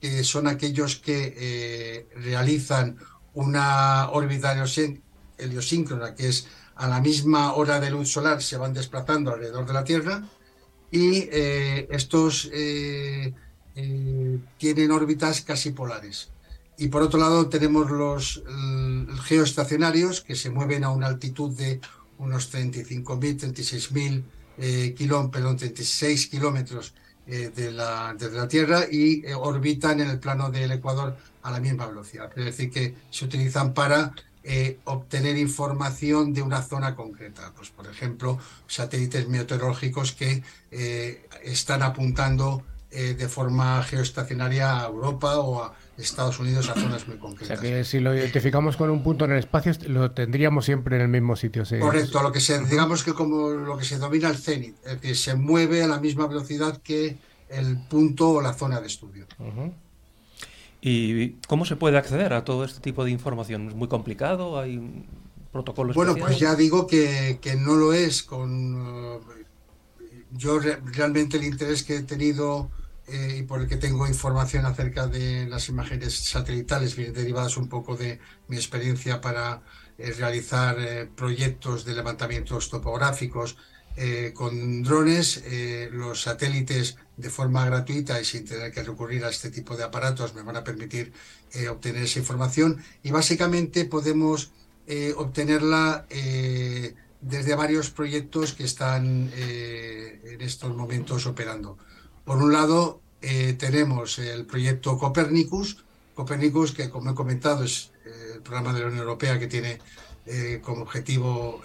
[0.00, 2.98] que son aquellos que realizan
[3.34, 4.54] una órbita
[5.38, 6.46] heliosíncrona, que es
[6.78, 10.24] a la misma hora de luz solar, se van desplazando alrededor de la Tierra,
[10.90, 13.34] y estos eh,
[14.56, 16.30] tienen órbitas casi polares.
[16.78, 18.42] Y por otro lado tenemos los
[19.24, 21.80] geoestacionarios que se mueven a una altitud de
[22.18, 24.22] unos 35.000, 36.000
[24.60, 26.94] eh, kilómetros, 36 kilómetros
[27.26, 31.60] eh, de, la, la Tierra y eh, orbitan en el plano del Ecuador a la
[31.60, 32.30] misma velocidad.
[32.36, 34.12] Es decir, que se utilizan para
[34.84, 37.52] obtener información de una zona concreta.
[37.56, 40.42] Pues, por ejemplo, satélites meteorológicos que
[41.44, 47.18] están apuntando eh, de forma geoestacionaria a Europa o a Estados Unidos a zonas muy
[47.18, 47.58] concretas.
[47.58, 50.96] O sea que si lo identificamos con un punto en el espacio, lo tendríamos siempre
[50.96, 51.64] en el mismo sitio.
[51.80, 55.16] Correcto, lo que se, digamos que como lo que se domina el cenit, es decir,
[55.18, 57.18] se mueve a la misma velocidad que
[57.50, 59.26] el punto o la zona de estudio.
[60.80, 63.68] ¿Y cómo se puede acceder a todo este tipo de información?
[63.68, 64.58] ¿Es muy complicado?
[64.58, 65.04] ¿Hay
[65.52, 68.22] protocolos Bueno, pues ya digo que, que no lo es.
[68.22, 69.20] Con,
[70.32, 72.70] yo realmente el interés que he tenido
[73.08, 77.68] eh, y por el que tengo información acerca de las imágenes satelitales, vienen derivadas un
[77.68, 79.62] poco de mi experiencia para
[79.96, 83.56] eh, realizar eh, proyectos de levantamientos topográficos
[84.34, 85.42] con drones.
[85.90, 90.34] los satélites de forma gratuita y sin tener que recurrir a este tipo de aparatos
[90.34, 91.12] me van a permitir
[91.70, 94.52] obtener esa información y básicamente podemos
[95.16, 96.06] obtenerla
[97.20, 101.76] desde varios proyectos que están en estos momentos operando.
[102.24, 105.84] Por un lado, eh, tenemos el proyecto Copernicus,
[106.14, 109.80] Copernicus, que como he comentado es eh, el programa de la Unión Europea que tiene
[110.28, 111.62] eh, como objetivo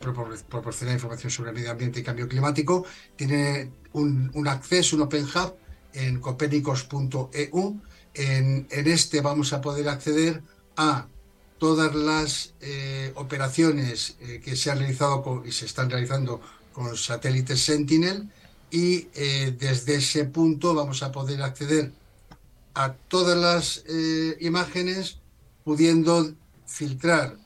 [0.00, 2.84] proporcionar información sobre medio ambiente y cambio climático.
[3.16, 5.54] Tiene un, acceso, un Open Hub
[5.92, 7.80] en copernicus.eu.
[8.14, 10.42] En, este vamos a poder acceder
[10.76, 11.06] a
[11.58, 12.54] todas las
[13.14, 16.40] operaciones que se han realizado y se están realizando
[16.72, 18.28] con satélites Sentinel
[18.70, 21.92] y eh, desde ese punto vamos a poder acceder
[22.74, 25.18] a todas las eh, imágenes
[25.64, 26.34] pudiendo
[26.66, 27.36] filtrar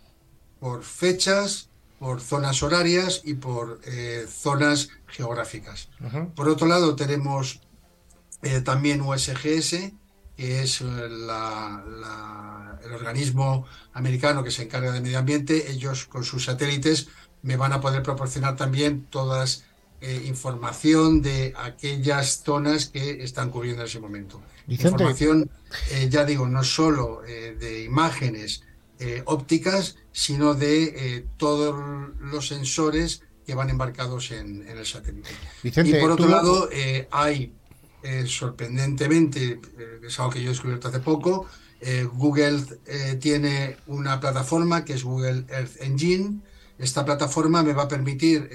[0.64, 5.90] por fechas, por zonas horarias y por eh, zonas geográficas.
[6.35, 7.61] Por otro lado tenemos
[8.64, 9.92] también USGS,
[10.38, 11.29] que es el
[12.94, 15.70] organismo americano que se encarga de medio ambiente.
[15.70, 17.09] Ellos con sus satélites
[17.42, 19.64] me van a poder proporcionar también todas
[20.00, 24.40] eh, información de aquellas zonas que están cubriendo en ese momento.
[24.66, 25.50] Información,
[25.90, 28.62] eh, ya digo, no solo eh, de imágenes
[29.27, 31.74] ópticas, sino de todos
[32.20, 35.29] los sensores que van embarcados en, el satélite.
[35.62, 36.70] y por otro lado,
[37.11, 37.53] hay
[38.27, 39.61] sorprendentemente,
[40.07, 41.46] es algo que yo he descubierto hace poco,
[42.14, 42.62] Google
[43.20, 46.40] tiene una plataforma que es Google Earth Engine.
[46.79, 48.48] Esta plataforma me va a permitir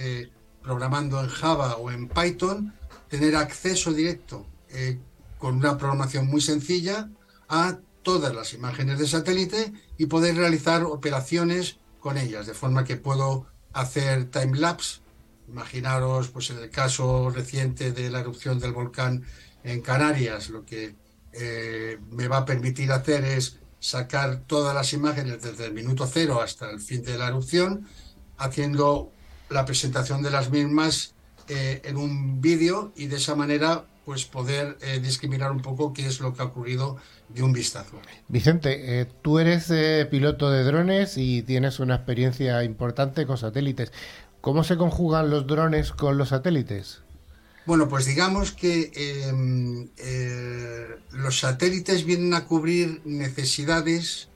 [0.64, 2.74] programando en Java o en Python,
[3.10, 5.00] tener acceso directo eh,
[5.38, 7.10] con una programación muy sencilla
[7.48, 12.98] a todas las imágenes de satélite y poder realizar operaciones con ellas, de forma que
[12.98, 15.02] puedo hacer time lapse.
[15.48, 19.24] Imaginaros, pues en el caso reciente de la erupción del volcán
[19.64, 20.96] en Canarias, lo que
[21.34, 26.42] eh, me va a permitir hacer es sacar todas las imágenes desde el minuto cero
[26.42, 27.88] hasta el fin de la erupción,
[28.38, 29.12] haciendo
[29.50, 31.14] la presentación de las mismas
[31.48, 36.08] eh, en un vídeo y de esa manera pues poder eh, discriminar un poco qué
[36.08, 38.00] es lo que ha ocurrido de un vistazo.
[38.28, 43.92] Vicente, eh, tú eres eh, piloto de drones y tienes una experiencia importante con satélites.
[44.42, 47.02] ¿Cómo se conjugan los drones con los satélites?
[47.66, 49.90] Bueno, pues digamos que em,
[51.12, 54.30] los satélites vienen a cubrir necesidades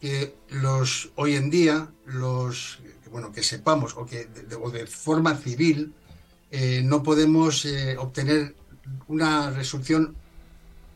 [0.00, 2.80] que los hoy en día los
[3.12, 5.94] bueno que sepamos o que de, o de forma civil
[6.82, 8.56] no podemos obtener
[9.08, 10.16] una resolución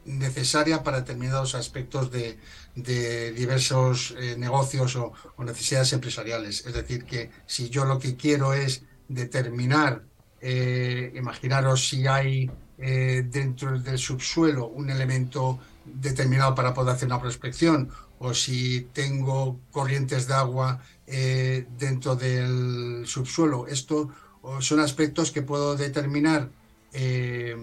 [0.07, 2.39] necesaria para determinados aspectos de,
[2.75, 6.65] diversos eh, negocios o, necesidades empresariales.
[6.67, 10.03] Es decir, que si yo lo que quiero es determinar,
[10.41, 17.21] eh, imaginaros si hay eh, dentro del subsuelo un elemento determinado para poder hacer una
[17.21, 23.69] prospección o si tengo corrientes de agua dentro del subsuelo.
[23.69, 24.11] Esto
[24.59, 26.51] son aspectos que puedo determinar
[26.99, 27.55] eh,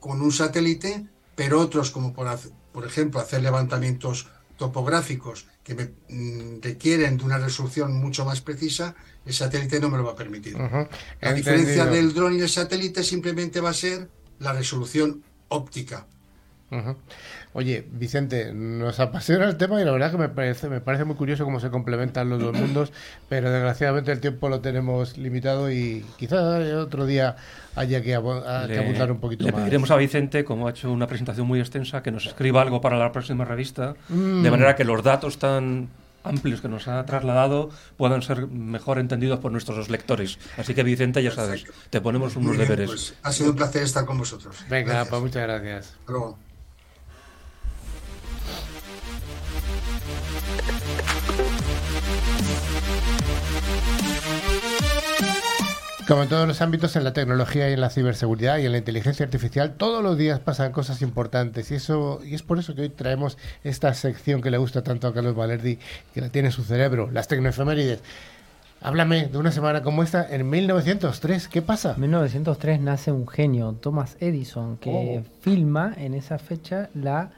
[0.00, 2.26] con un satélite, pero otros como por,
[2.72, 8.96] por ejemplo hacer levantamientos topográficos que me, mm, requieren de una resolución mucho más precisa,
[9.24, 10.56] el satélite no me lo va a permitir.
[11.20, 16.06] La diferencia del dron y el satélite simplemente va a ser la resolución óptica.
[17.52, 21.14] Oye, Vicente, nos apasiona el tema y la verdad que me parece, me parece muy
[21.14, 22.92] curioso cómo se complementan los dos mundos,
[23.28, 27.36] pero desgraciadamente el tiempo lo tenemos limitado y quizás otro día
[27.76, 29.54] haya que, apuntar un poquito más.
[29.54, 32.80] Le pediremos a Vicente, como ha hecho una presentación muy extensa, que nos escriba algo
[32.80, 34.42] para la próxima revista, mm.
[34.42, 35.88] de manera que los datos tan
[36.24, 40.38] amplios que nos ha trasladado puedan ser mejor entendidos por nuestros lectores.
[40.56, 42.86] Así que Vicente, ya sabes, te ponemos unos deberes.
[42.86, 44.56] Pues, ha sido un placer estar con vosotros.
[44.68, 45.94] Venga, pues muchas gracias.
[56.06, 58.78] Como en todos los ámbitos, en la tecnología y en la ciberseguridad y en la
[58.78, 62.82] inteligencia artificial, todos los días pasan cosas importantes y eso y es por eso que
[62.82, 65.78] hoy traemos esta sección que le gusta tanto a Carlos Valerdi,
[66.12, 68.00] que la tiene en su cerebro, las tecnoefemérides.
[68.82, 71.94] Háblame de una semana como esta en 1903, ¿qué pasa?
[71.94, 75.40] En 1903 nace un genio, Thomas Edison, que oh.
[75.40, 77.30] filma en esa fecha la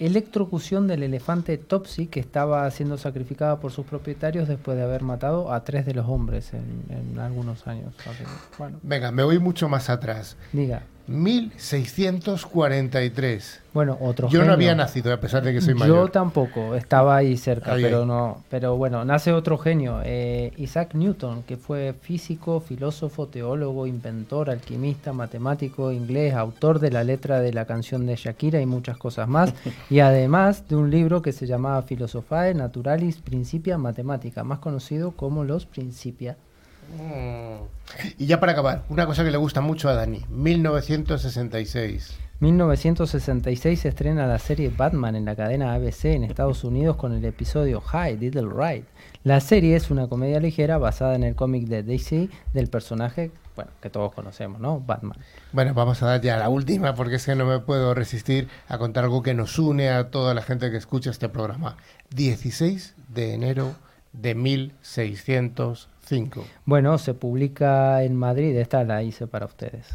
[0.00, 5.52] electrocución del elefante Topsy que estaba siendo sacrificada por sus propietarios después de haber matado
[5.52, 7.94] a tres de los hombres en, algunos años.
[8.82, 10.36] Venga, me voy mucho más atrás.
[10.52, 10.82] Diga.
[11.10, 13.60] 1643.
[13.74, 16.06] Bueno, otro Yo no había nacido, a pesar de que soy mayor.
[16.06, 18.44] Yo tampoco, estaba ahí cerca, pero no.
[18.48, 25.12] Pero bueno, nace otro genio, eh, Isaac Newton, que fue físico, filósofo, teólogo, inventor, alquimista,
[25.12, 29.52] matemático, inglés, autor de la letra de la canción de Shakira y muchas cosas más.
[29.90, 35.44] y además de un libro que se llamaba Philosophae Naturalis Principia Mathematica, más conocido como
[35.44, 36.36] Los Principia.
[38.18, 42.18] Y ya para acabar, una cosa que le gusta mucho a Dani, 1966.
[42.40, 47.22] 1966 se estrena la serie Batman en la cadena ABC en Estados Unidos con el
[47.26, 48.86] episodio Hi, Little Right.
[49.24, 53.70] La serie es una comedia ligera basada en el cómic de DC del personaje, bueno,
[53.82, 54.80] que todos conocemos, ¿no?
[54.80, 55.18] Batman.
[55.52, 58.78] Bueno, vamos a dar ya la última porque es que no me puedo resistir a
[58.78, 61.76] contar algo que nos une a toda la gente que escucha este programa.
[62.14, 63.74] 16 de enero
[64.14, 65.90] de 1600
[66.64, 69.86] bueno, se publica en Madrid, esta la hice para ustedes.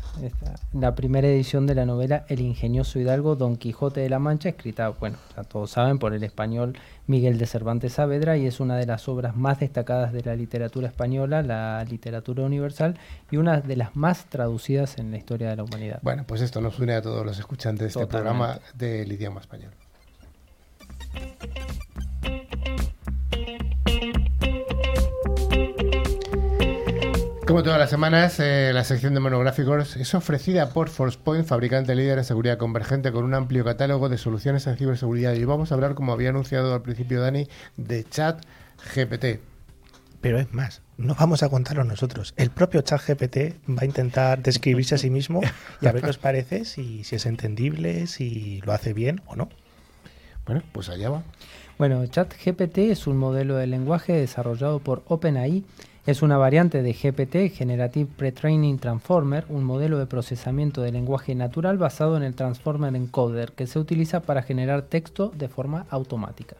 [0.73, 4.89] la primera edición de la novela El ingenioso hidalgo Don Quijote de la Mancha, escrita,
[4.89, 9.07] bueno, todos saben, por el español Miguel de Cervantes Saavedra y es una de las
[9.07, 12.97] obras más destacadas de la literatura española, la literatura universal
[13.31, 15.99] y una de las más traducidas en la historia de la humanidad.
[16.01, 19.71] Bueno, pues esto nos une a todos los escuchantes de este programa del idioma español.
[27.55, 32.17] Como todas las semanas, eh, la sección de monográficos es ofrecida por ForcePoint, fabricante líder
[32.17, 35.31] en seguridad convergente con un amplio catálogo de soluciones en ciberseguridad.
[35.35, 37.47] Y vamos a hablar, como había anunciado al principio Dani,
[37.77, 38.43] de Chat
[38.93, 39.39] GPT.
[40.19, 42.33] Pero es más, no vamos a contarlo nosotros.
[42.35, 45.39] El propio Chat GPT va a intentar describirse a sí mismo
[45.79, 49.37] y a ver qué os parece, si, si es entendible, si lo hace bien o
[49.37, 49.47] no.
[50.45, 51.23] Bueno, pues allá va.
[51.77, 55.63] Bueno, ChatGPT es un modelo de lenguaje desarrollado por OpenAI
[56.05, 61.79] es una variante de GPT, Generative Pre-Training Transformer, un modelo de procesamiento de lenguaje natural
[61.79, 66.57] basado en el Transformer Encoder, que se utiliza para generar texto de forma automática.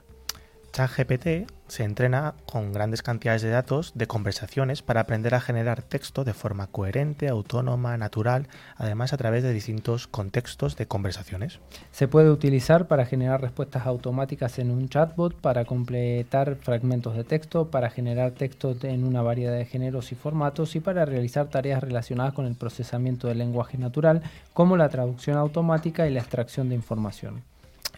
[0.76, 6.26] ChatGPT se entrena con grandes cantidades de datos de conversaciones para aprender a generar texto
[6.26, 11.62] de forma coherente, autónoma, natural, además a través de distintos contextos de conversaciones.
[11.92, 17.72] Se puede utilizar para generar respuestas automáticas en un chatbot, para completar fragmentos de texto,
[17.72, 22.34] para generar texto en una variedad de géneros y formatos y para realizar tareas relacionadas
[22.34, 24.24] con el procesamiento del lenguaje natural,
[24.54, 27.55] como la traducción automática y la extracción de información.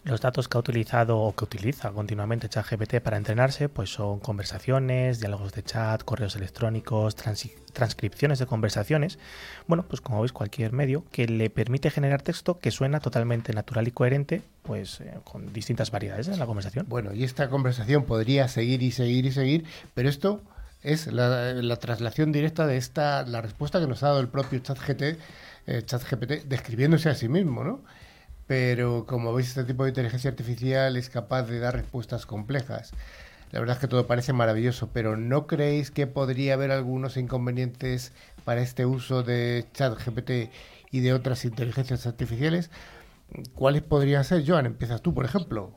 [0.07, 5.19] Los datos que ha utilizado o que utiliza continuamente ChatGPT para entrenarse pues son conversaciones,
[5.19, 7.13] diálogos de chat, correos electrónicos,
[7.73, 9.19] transcripciones de conversaciones.
[9.67, 13.85] Bueno, pues como veis cualquier medio que le permite generar texto que suena totalmente natural
[13.89, 16.85] y coherente pues eh, con distintas variedades en la conversación.
[16.87, 20.39] Bueno, y esta conversación podría seguir y seguir y seguir, pero esto
[20.83, 25.01] es la, traslación directa de esta la respuesta que nos ha dado el propio ChatGPT,
[25.01, 27.81] eh, ChatGPT describiéndose a sí mismo, ¿no?
[28.47, 32.93] Pero como veis este tipo de inteligencia artificial es capaz de dar respuestas complejas.
[33.51, 38.11] La verdad es que todo parece maravilloso, pero ¿no creéis que podría haber algunos inconvenientes
[38.43, 40.51] para este uso de ChatGPT
[40.91, 42.69] y de otras inteligencias artificiales?
[43.55, 44.65] ¿Cuáles podrían ser, Joan?
[44.65, 45.71] Empiezas tú, por ejemplo.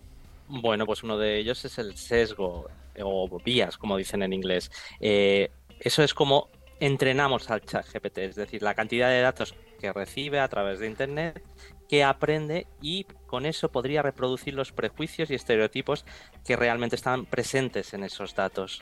[0.48, 2.68] Bueno, pues uno de ellos es el sesgo
[3.00, 4.70] o vías, como dicen en inglés.
[5.00, 6.48] Eh, eso es como
[6.80, 10.86] entrenamos al chat GPT, es decir, la cantidad de datos que recibe a través de
[10.86, 11.42] Internet,
[11.90, 16.04] que aprende y con eso podría reproducir los prejuicios y estereotipos
[16.46, 18.80] que realmente están presentes en esos datos.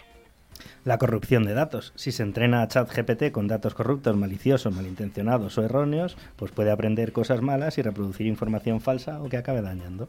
[0.85, 1.93] La corrupción de datos.
[1.97, 7.13] Si se entrena a ChatGPT con datos corruptos, maliciosos, malintencionados o erróneos, pues puede aprender
[7.13, 10.09] cosas malas y reproducir información falsa o que acabe dañando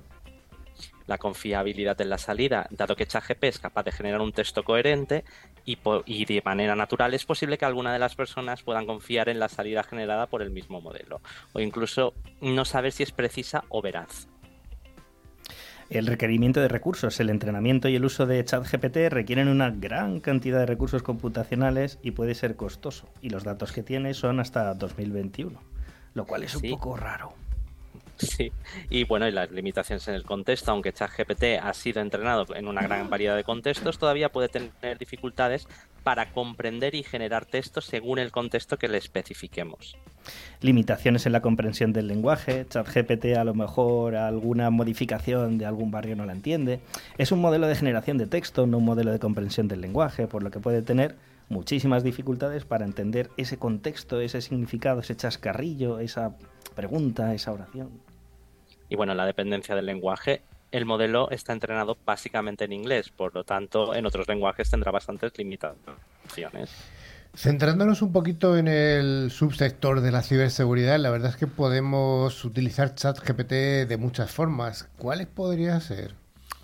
[1.10, 5.26] la confiabilidad en la salida, dado que ChatGPT es capaz de generar un texto coherente
[5.66, 9.40] y, y, de manera natural es posible que alguna de las personas puedan confiar en
[9.40, 11.20] la salida generada por el mismo modelo
[11.54, 14.28] o incluso no saber si es precisa o veraz.
[15.90, 20.60] El requerimiento de recursos, el entrenamiento y el uso de ChatGPT requieren una gran cantidad
[20.60, 23.10] de recursos computacionales y puede ser costoso.
[23.20, 25.60] Y los datos que tiene son hasta 2021,
[26.14, 27.34] lo cual es un poco raro.
[28.30, 28.52] Sí,
[28.90, 32.82] y bueno, y las limitaciones en el contexto, aunque ChatGPT ha sido entrenado en una
[32.82, 35.68] gran variedad de contextos, todavía puede tener dificultades
[36.04, 39.96] para comprender y generar textos según el contexto que le especifiquemos.
[40.62, 46.16] Limitaciones en la comprensión del lenguaje, ChatGPT a lo mejor alguna modificación de algún barrio
[46.16, 46.82] no la entiende.
[47.18, 50.44] Es un modelo de generación de texto, no un modelo de comprensión del lenguaje, por
[50.44, 51.16] lo que puede tener
[51.48, 56.36] muchísimas dificultades para entender ese contexto, ese significado, ese chascarrillo, esa
[56.76, 57.90] pregunta, esa oración.
[58.90, 63.44] Y bueno, la dependencia del lenguaje, el modelo está entrenado básicamente en inglés, por lo
[63.44, 66.70] tanto, en otros lenguajes tendrá bastantes limitaciones.
[67.36, 72.96] Centrándonos un poquito en el subsector de la ciberseguridad, la verdad es que podemos utilizar
[72.96, 73.52] ChatGPT
[73.88, 74.90] de muchas formas.
[74.98, 76.16] ¿Cuáles podrían ser?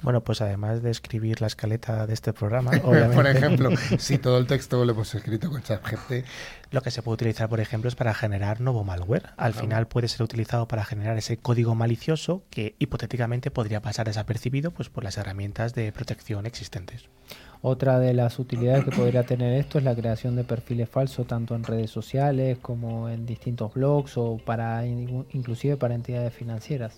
[0.06, 4.38] Bueno, pues además de escribir la escaleta de este programa, obviamente, por ejemplo, si todo
[4.38, 6.28] el texto lo hemos escrito con ChatGPT,
[6.70, 9.32] lo que se puede utilizar, por ejemplo, es para generar nuevo malware.
[9.36, 14.70] Al final puede ser utilizado para generar ese código malicioso que hipotéticamente podría pasar desapercibido
[14.70, 17.10] pues, por las herramientas de protección existentes.
[17.64, 21.56] Otra de las utilidades que podría tener esto es la creación de perfiles falsos tanto
[21.56, 26.94] en redes sociales como en distintos blogs o para inclusive para entidades financieras.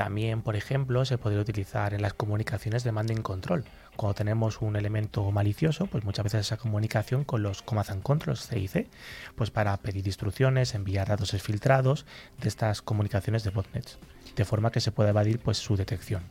[0.00, 3.66] También, por ejemplo, se podría utilizar en las comunicaciones de manding control.
[3.96, 8.48] Cuando tenemos un elemento malicioso, pues muchas veces esa comunicación con los command and controls
[8.48, 8.88] CIC,
[9.34, 12.06] pues para pedir instrucciones, enviar datos filtrados
[12.40, 13.98] de estas comunicaciones de botnets,
[14.36, 16.22] de forma que se pueda evadir pues su detección.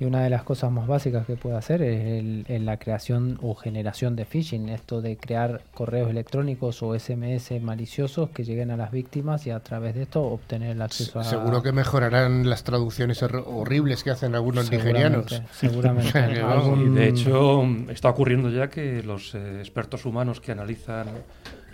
[0.00, 4.16] Y una de las cosas más básicas que puede hacer es la creación o generación
[4.16, 9.46] de phishing, esto de crear correos electrónicos o SMS maliciosos que lleguen a las víctimas
[9.46, 11.24] y a través de esto obtener el acceso a...
[11.24, 15.42] Seguro que mejorarán las traducciones horribles que hacen algunos nigerianos.
[15.52, 16.12] Seguramente.
[16.82, 21.06] Y de hecho está ocurriendo ya que los eh, expertos humanos que analizan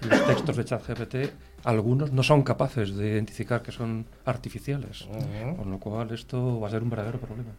[0.08, 1.16] los textos de ChatGPT
[1.64, 5.08] algunos no son capaces de identificar que son artificiales,
[5.56, 7.50] con lo cual esto va a ser un verdadero problema.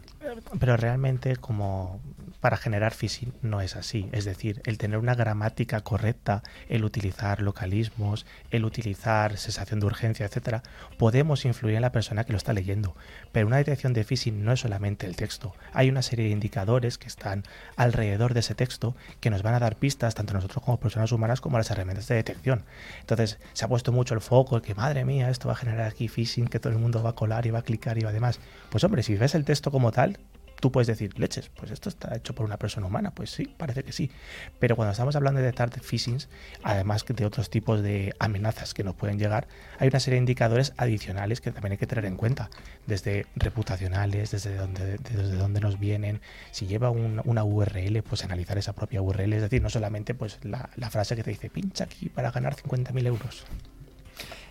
[0.60, 2.00] Pero realmente como
[2.40, 7.42] para generar phishing no es así, es decir, el tener una gramática correcta, el utilizar
[7.42, 10.64] localismos, el utilizar sensación de urgencia, etcétera,
[10.98, 12.96] podemos influir en la persona que lo está leyendo,
[13.32, 16.98] pero una detección de phishing no es solamente el texto, hay una serie de indicadores
[16.98, 17.44] que están
[17.76, 21.42] alrededor de ese texto que nos van a dar pistas tanto nosotros como personas humanas
[21.42, 22.64] como las herramientas de detección.
[23.02, 26.08] Entonces, se ha puesto mucho el foco, que madre mía, esto va a generar aquí
[26.08, 28.40] phishing, que todo el mundo va a colar y va a clicar y va demás.
[28.70, 30.20] Pues hombre, si ves el texto como tal,
[30.60, 33.12] tú puedes decir, leches, pues esto está hecho por una persona humana.
[33.12, 34.12] Pues sí, parece que sí.
[34.60, 36.20] Pero cuando estamos hablando de detectar phishing,
[36.64, 39.48] además de otros tipos de amenazas que nos pueden llegar,
[39.78, 42.50] hay una serie de indicadores adicionales que también hay que tener en cuenta.
[42.88, 49.02] Desde reputacionales, desde dónde, desde nos vienen, si lleva una URL, pues analizar esa propia
[49.02, 49.34] URL.
[49.34, 52.56] Es decir, no solamente pues la, la frase que te dice, pincha aquí para ganar
[52.56, 53.46] 50.000 euros.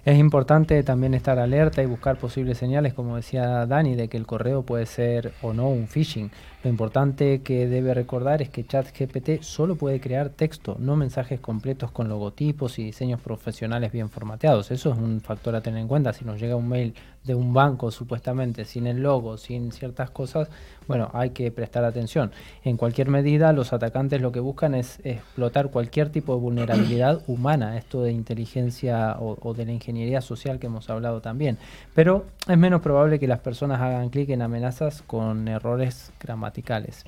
[0.08, 4.24] Es importante también estar alerta y buscar posibles señales, como decía Dani, de que el
[4.24, 6.30] correo puede ser o no un phishing.
[6.64, 11.92] Lo importante que debe recordar es que ChatGPT solo puede crear texto, no mensajes completos
[11.92, 14.72] con logotipos y diseños profesionales bien formateados.
[14.72, 16.12] Eso es un factor a tener en cuenta.
[16.12, 16.94] Si nos llega un mail
[17.28, 20.48] de un banco supuestamente sin el logo, sin ciertas cosas,
[20.88, 22.32] bueno, hay que prestar atención.
[22.64, 27.76] En cualquier medida, los atacantes lo que buscan es explotar cualquier tipo de vulnerabilidad humana,
[27.76, 31.58] esto de inteligencia o, de la ingeniería social que hemos hablado también.
[31.94, 36.57] Pero es menos probable que las personas hagan clic en amenazas con errores gramaticales,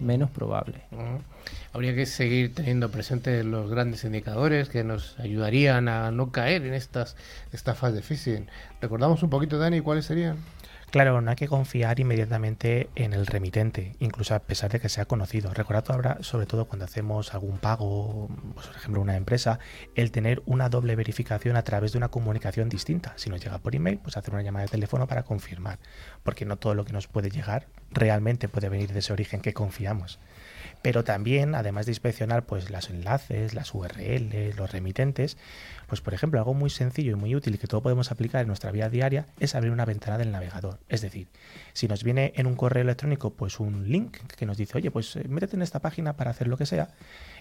[0.01, 0.83] menos probable.
[1.73, 6.75] Habría que seguir teniendo presentes los grandes indicadores que nos ayudarían a no caer en
[6.75, 7.17] estas
[7.53, 8.49] estafas de phishing.
[8.81, 10.37] ¿Recordamos un poquito, Dani, cuáles serían?
[10.91, 15.05] Claro, no hay que confiar inmediatamente en el remitente, incluso a pesar de que sea
[15.05, 15.55] conocido.
[15.55, 19.61] Recordad ahora, sobre todo cuando hacemos algún pago, pues, por ejemplo una empresa,
[19.95, 23.13] el tener una doble verificación a través de una comunicación distinta.
[23.15, 25.79] Si nos llega por email, pues hacer una llamada de teléfono para confirmar,
[26.25, 29.55] porque no todo lo que nos puede llegar realmente puede venir de ese origen que
[29.55, 30.19] confiamos
[30.83, 35.37] pero también, además de inspeccionar pues los enlaces, las URLs, los remitentes,
[35.91, 38.71] pues por ejemplo, algo muy sencillo y muy útil que todo podemos aplicar en nuestra
[38.71, 40.79] vida diaria es abrir una ventana del navegador.
[40.89, 41.27] Es decir,
[41.73, 45.17] si nos viene en un correo electrónico pues un link que nos dice, oye, pues
[45.17, 46.91] eh, métete en esta página para hacer lo que sea,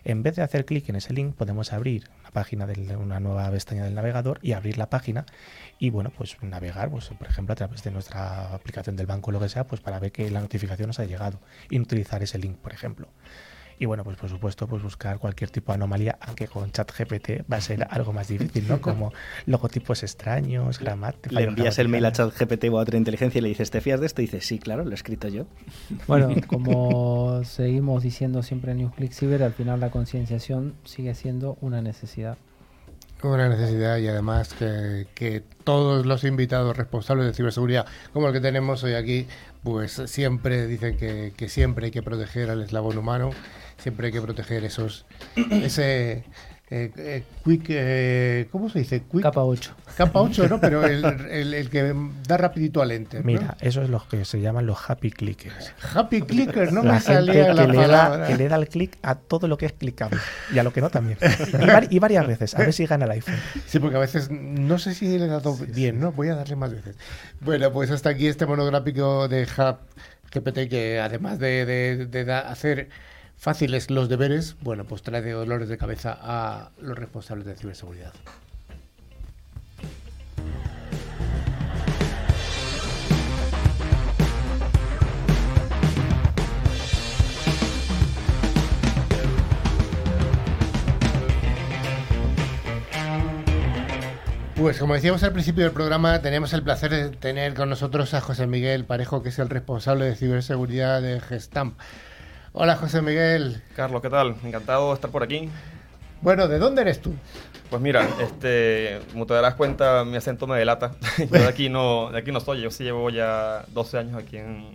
[0.04, 3.52] en vez de hacer clic en ese link podemos abrir una página de una nueva
[3.52, 5.28] pestaña del navegador y abrir la página
[5.78, 9.32] y bueno, pues navegar, pues por ejemplo, a través de nuestra aplicación del banco o
[9.32, 11.40] lo que sea, pues para ver que la notificación nos ha llegado
[11.70, 13.10] y utilizar ese link, por ejemplo.
[13.82, 17.58] Y bueno, pues por supuesto, pues buscar cualquier tipo de anomalía, aunque con ChatGPT va
[17.58, 18.82] a ser algo más difícil, ¿no?
[18.82, 19.14] Como
[19.46, 21.34] logotipos extraños, gramática.
[21.34, 24.02] Le envías el mail a ChatGPT o a otra inteligencia y le dices, ¿te fías
[24.02, 24.22] de esto?
[24.22, 25.46] Y dices, sí, claro, lo he escrito yo.
[26.08, 31.82] Bueno, como seguimos diciendo siempre en NewsClick Cyber, al final la concienciación sigue siendo una
[31.82, 32.38] necesidad.
[33.22, 38.40] Una necesidad y además que, que, todos los invitados responsables de ciberseguridad, como el que
[38.40, 39.28] tenemos hoy aquí,
[39.62, 43.32] pues siempre dicen que, que siempre hay que proteger al eslabón humano
[43.80, 45.06] siempre hay que proteger esos
[45.36, 46.24] ese
[46.72, 49.02] eh, eh, quick, eh, ¿cómo se dice?
[49.12, 49.72] Quick, capa 8.
[49.98, 50.62] Capa 8, ¿no?
[50.62, 51.96] Pero el, el, el, que
[52.28, 53.26] da rapidito al enter.
[53.26, 55.74] Mira, eso es lo que se llaman los happy clickers.
[55.96, 58.18] Happy clickers, no me salía la que palabra.
[58.18, 60.20] Le da, que le da el clic a todo lo que es clicable
[60.54, 61.18] y a lo que no también.
[61.90, 63.36] Y, y, varias veces, a ver si gana el iPhone.
[63.66, 66.12] Sí, porque a veces no sé si le he dado bien, ¿no?
[66.12, 66.96] Voy a darle más veces.
[67.42, 69.78] Bueno, pues hasta aquí este monográfico de Hub
[70.32, 72.90] GPT que además de, de, de hacer
[73.40, 78.12] fáciles los deberes, bueno, pues trae de dolores de cabeza a los responsables de ciberseguridad.
[94.58, 98.20] Pues como decíamos al principio del programa, tenemos el placer de tener con nosotros a
[98.20, 101.80] José Miguel Parejo, que es el responsable de ciberseguridad de Gestamp.
[102.54, 103.62] Hola José Miguel.
[103.76, 104.36] Carlos, ¿qué tal?
[104.44, 105.50] Encantado de estar por aquí.
[106.22, 107.14] Bueno, ¿de dónde eres tú?
[107.70, 110.96] Pues mira, este, como te darás cuenta, mi acento me delata.
[111.20, 112.62] Yo de aquí no, de aquí no estoy.
[112.62, 114.72] Yo sí llevo ya 12 años aquí en,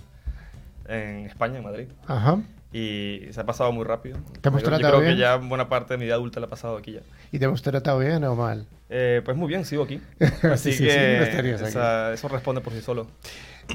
[0.88, 1.88] en España, en Madrid.
[2.06, 2.38] Ajá.
[2.72, 4.18] Y se ha pasado muy rápido.
[4.40, 5.14] ¿Te hemos yo, tratado yo creo bien?
[5.14, 7.00] que ya buena parte de mi vida adulta la he pasado aquí ya.
[7.30, 8.66] ¿Y te hemos tratado bien o mal?
[8.88, 10.00] Eh, pues muy bien, sigo aquí.
[10.42, 11.70] Así Sí, que sí, no estarías aquí.
[11.70, 13.06] esa- eso responde por sí solo.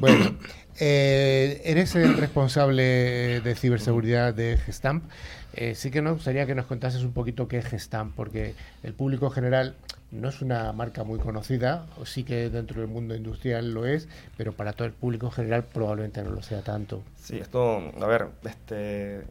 [0.02, 0.36] Bueno,
[0.80, 5.04] eh, eres el responsable de ciberseguridad de Gestamp.
[5.54, 8.54] Eh, sí que nos gustaría que nos contases un poquito qué es Gestamp, porque
[8.84, 9.76] el público en general
[10.12, 14.08] no es una marca muy conocida, sí que dentro del mundo industrial lo es,
[14.38, 17.04] pero para todo el público en general probablemente no lo sea tanto.
[17.22, 19.22] Sí, esto, a ver, este,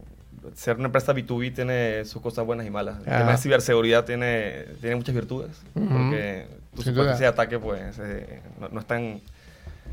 [0.54, 2.98] ser una empresa B2B tiene sus cosas buenas y malas.
[3.06, 3.18] El Ah.
[3.18, 5.88] tema de ciberseguridad tiene, tiene muchas virtudes, Ujú.
[5.88, 7.18] porque tu Sin superficie duda.
[7.18, 9.20] de ataque pues, eh, no, no es tan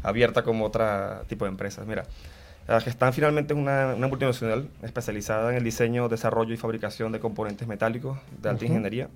[0.06, 0.86] abierta como otro
[1.28, 1.86] tipo de empresas.
[1.88, 2.04] Mira,
[2.68, 7.20] la Gestan finalmente es una, una multinacional especializada en el diseño, desarrollo y fabricación de
[7.20, 9.10] componentes metálicos de alta ingeniería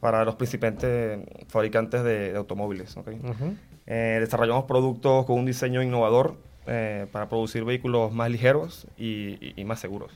[0.00, 2.96] para los principales fabricantes de, de automóviles.
[2.96, 3.08] ¿ok?
[3.08, 3.54] Ujú.
[3.86, 6.36] Eh, desarrollamos productos con un diseño innovador
[6.66, 10.12] eh, para producir vehículos más ligeros y, y- y más seguros.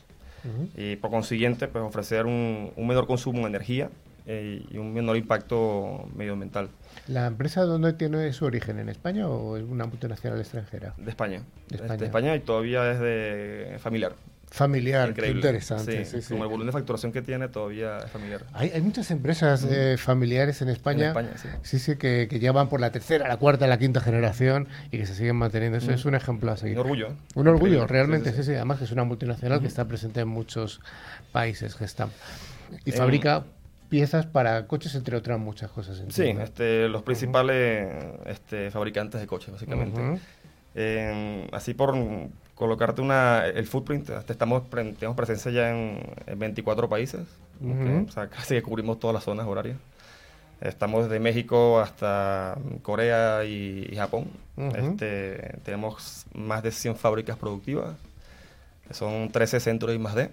[0.76, 3.90] Y por consiguiente, pues ofrecer un, un menor consumo de energía
[4.30, 6.68] eh, y un menor impacto medioambiental.
[7.08, 8.78] ¿La empresa dónde tiene su origen?
[8.78, 10.92] ¿En España o es una multinacional extranjera?
[10.98, 11.42] De España.
[11.70, 12.04] De De España.
[12.04, 14.14] España, y todavía es de familiar.
[14.50, 15.38] Familiar, qué Increíble.
[15.40, 16.04] interesante.
[16.06, 16.28] sí, sí.
[16.32, 18.44] Como el volumen de facturación que tiene todavía es familiar.
[18.54, 21.48] Hay, hay muchas empresas eh, familiares en España, España, sí.
[21.62, 24.96] sí, sí, que, que ya van por la tercera, la cuarta, la quinta generación y
[24.98, 25.76] que se siguen manteniendo.
[25.76, 25.94] Eso Mm.
[25.94, 26.76] es un ejemplo a seguir.
[26.78, 27.08] Un orgullo.
[27.34, 28.56] Un orgullo, realmente, Sí, sí, sí, sí, sí.
[28.56, 30.80] Además que es una multinacional que está presente en muchos
[31.30, 32.12] países, Gestamp.
[32.86, 33.44] Y En- fabrica
[33.88, 35.96] piezas para coches, entre otras muchas cosas.
[35.96, 36.42] Sí, entiendo.
[36.42, 37.88] este, los principales
[38.26, 40.00] este, fabricantes de coches, básicamente.
[40.00, 40.18] Ujú.
[40.74, 41.94] Eh, así por
[42.54, 47.22] colocarte una, el footprint, este, estamos tenemos presencia ya en, en 24 países,
[47.60, 47.72] Ujú.
[48.02, 49.76] ok, o sea, casi que cubrimos todas las zonas horarias.
[50.60, 54.26] Estamos desde México hasta Corea y, y Japón.
[54.56, 57.96] Este, tenemos más de 100 fábricas productivas,
[58.90, 60.30] son 13 centros y más de,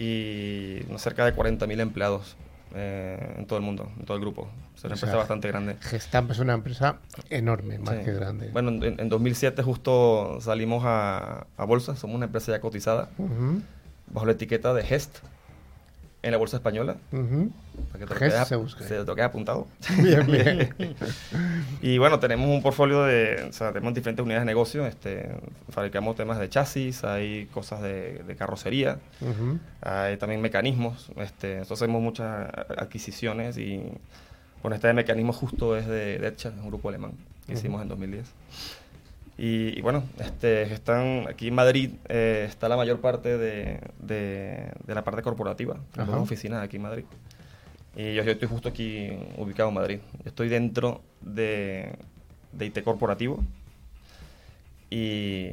[0.00, 2.36] y cerca de 40.000 empleados
[2.74, 4.48] eh, en todo el mundo, en todo el grupo.
[4.76, 5.76] Es una O empresa sea, bastante grande.
[5.80, 6.98] Gestamp es una empresa
[7.30, 8.04] enorme, más Sí.
[8.04, 8.50] que grande.
[8.52, 13.08] Bueno, en, en 2007 justo salimos a, a bolsa, somos una empresa ya cotizada
[14.06, 15.18] bajo la etiqueta de Gest
[16.22, 16.96] en la bolsa española.
[17.86, 18.84] Para que te lo quedes- se busca.
[18.84, 19.66] se te lo apuntado.
[20.02, 20.74] Bien, bien.
[21.82, 25.30] y bueno, tenemos un portfolio de, o sea, tenemos diferentes unidades de negocio, este,
[25.70, 29.58] fabricamos temas de chasis, hay cosas de, de carrocería, Ujú.
[29.82, 33.82] hay también mecanismos, este, nosotros hacemos muchas adquisiciones y
[34.62, 37.12] bueno, este de mecanismos justo es de Detcha, un grupo alemán
[37.46, 37.58] que Ujú.
[37.60, 38.26] hicimos en 2010.
[39.40, 44.72] Y, y bueno, este, están aquí en Madrid eh, está la mayor parte de, de-
[44.84, 47.04] de la parte corporativa, tenemos oficinas aquí en Madrid.
[47.98, 49.98] Y yo, yo estoy justo aquí ubicado en Madrid.
[50.24, 51.96] Estoy dentro de,
[52.52, 53.44] de IT corporativo.
[54.90, 55.48] Y,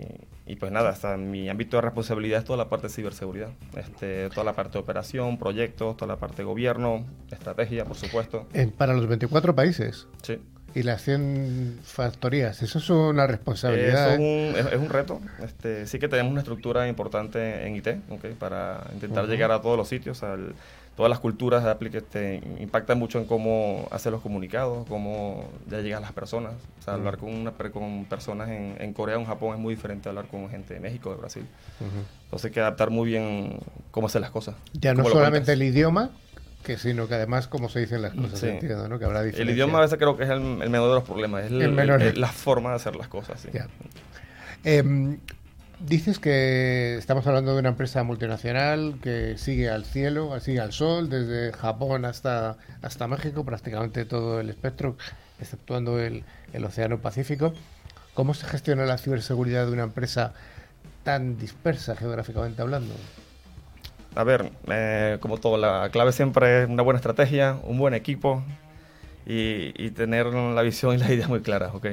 [0.46, 3.50] y pues nada, hasta mi ámbito de responsabilidad es toda la parte de ciberseguridad.
[3.76, 8.48] Este, toda la parte de operación, proyectos, toda la parte de gobierno, estrategia, por supuesto.
[8.54, 10.40] En- para los 24 países Sí.
[10.76, 14.14] y las 100 factorías, eso es una responsabilidad.
[14.14, 15.20] Es, un, es- es un reto.
[15.44, 18.26] Este, sí que tenemos una estructura importante en IT, ¿ok?
[18.40, 19.34] para intentar Ujú.
[19.34, 20.22] llegar a todos los sitios.
[20.22, 20.54] al-
[20.96, 26.02] todas las culturas de este, impactan mucho en cómo hacer los comunicados, cómo ya llegan
[26.02, 26.54] las personas.
[26.80, 29.76] O sea, hablar con, una, con personas en, en Corea o en Japón es muy
[29.76, 31.46] diferente a hablar con gente de México, de Brasil.
[32.26, 33.60] Entonces hay que adaptar muy bien
[33.92, 34.56] cómo hacer las cosas.
[34.74, 36.12] Ya no solamente el idioma,
[36.64, 38.48] que sino que además cómo se dicen las cosas, Sí.
[38.48, 38.98] entiendo, ¿no?
[38.98, 41.44] Que habrá El idioma a veces creo que es el, el menor de los problemas,
[41.46, 42.02] es el- El menor.
[42.02, 43.40] el- la forma de hacer las cosas.
[43.42, 43.50] sí.
[43.54, 43.68] Ya.
[44.64, 45.20] Em,
[45.80, 51.10] dices que estamos hablando de una empresa multinacional que sigue al cielo, sigue al sol,
[51.10, 54.98] desde Japón hasta, hasta México, prácticamente todo el espectro,
[55.40, 56.24] exceptuando el,
[56.54, 57.54] el Océano Pacífico.
[58.14, 60.34] ¿Cómo se gestiona la ciberseguridad de una empresa
[61.04, 62.94] tan dispersa geográficamente hablando?
[64.16, 68.44] A ver, eh, como todo, la clave siempre es una buena estrategia, un buen equipo
[69.26, 71.88] y, y tener la visión y las ideas muy claras, ¿ok?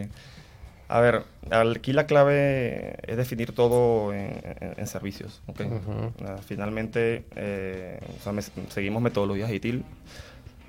[0.89, 5.61] A ver, aquí la clave es definir todo en, en- en servicios, ¿ok?
[5.61, 6.13] Ujú.
[6.27, 9.85] Ah, finalmente, eh, o sea, me- seguimos metodologías ITIL.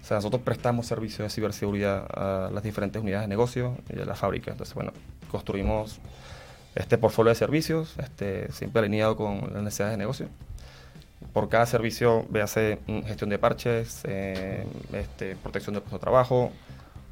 [0.01, 4.05] O sea, nosotros prestamos servicios de ciberseguridad a las diferentes unidades de negocio y a
[4.05, 4.51] la fábrica.
[4.51, 4.91] Entonces, bueno,
[5.31, 5.99] construimos
[6.75, 10.27] este portfolio de servicios, este, siempre alineado con las necesidades de negocio.
[11.31, 16.51] Por cada servicio, véase mm, gestión de parches, eh, este, protección de puesto de trabajo,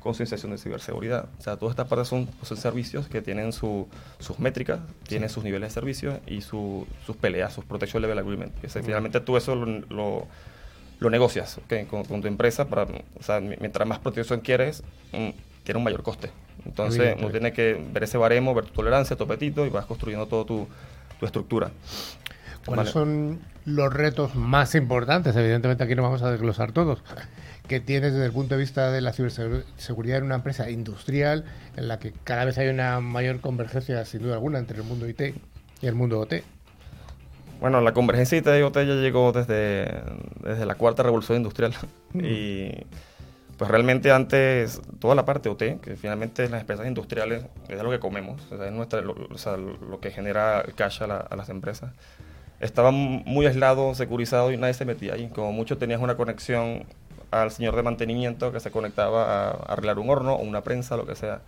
[0.01, 1.29] concienciación de ciberseguridad.
[1.39, 3.87] O sea, todas estas partes son, son servicios que tienen su-
[4.19, 8.53] sus métricas, tienen sus niveles de servicio y su- sus peleas, sus Protection Level Agreement.
[8.59, 10.27] Que se- finalmente tú eso lo, lo,
[10.99, 11.87] lo negocias ¿ok?
[11.89, 12.67] con, con tu empresa.
[12.67, 14.83] Para, o sea, mi- mientras más protección quieres,
[15.13, 15.29] mm,
[15.63, 16.31] tiene un mayor coste.
[16.65, 20.27] Entonces, uno tiene que ver ese baremo, ver tu tolerancia, tu apetito y vas construyendo
[20.27, 20.67] toda tu,
[21.19, 21.71] tu estructura.
[22.65, 22.91] ¿Cuáles Vale.
[22.91, 25.35] son los retos más importantes?
[25.35, 27.03] Evidentemente aquí no vamos a desglosar todos.
[27.67, 31.45] Que tienes desde el punto de vista de la ciberseguridad en una empresa industrial
[31.77, 35.07] en la que cada vez hay una mayor convergencia, sin duda alguna, entre el mundo
[35.07, 35.21] IT
[35.81, 36.43] y el mundo OT.
[37.59, 40.01] Bueno, la convergencia IT y OT ya llegó desde,
[40.43, 41.73] desde la cuarta revolución industrial.
[42.13, 42.71] y
[43.57, 47.99] pues realmente antes, toda la parte OT, que finalmente las empresas industriales es lo que
[47.99, 51.35] comemos, o sea, es nuestra, lo, o sea, lo que genera cash a, la- a
[51.35, 51.93] las empresas,
[52.59, 55.29] estaba muy aislado, securizado y nadie se metía ahí.
[55.29, 56.85] Como mucho tenías una conexión
[57.31, 61.05] al señor de mantenimiento que se conectaba a, arreglar un horno o una prensa, lo
[61.05, 61.41] que sea.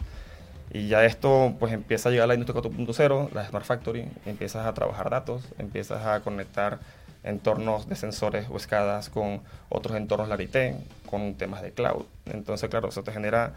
[0.71, 4.65] Y ya esto pues empieza a llegar a la industria 4.0, la Smart Factory, empiezas
[4.65, 6.79] a trabajar datos, empiezas a conectar
[7.23, 10.75] entornos de sensores o escadas con otros entornos Larité,
[11.05, 12.05] con temas de cloud.
[12.25, 13.53] Entonces, claro, eso te genera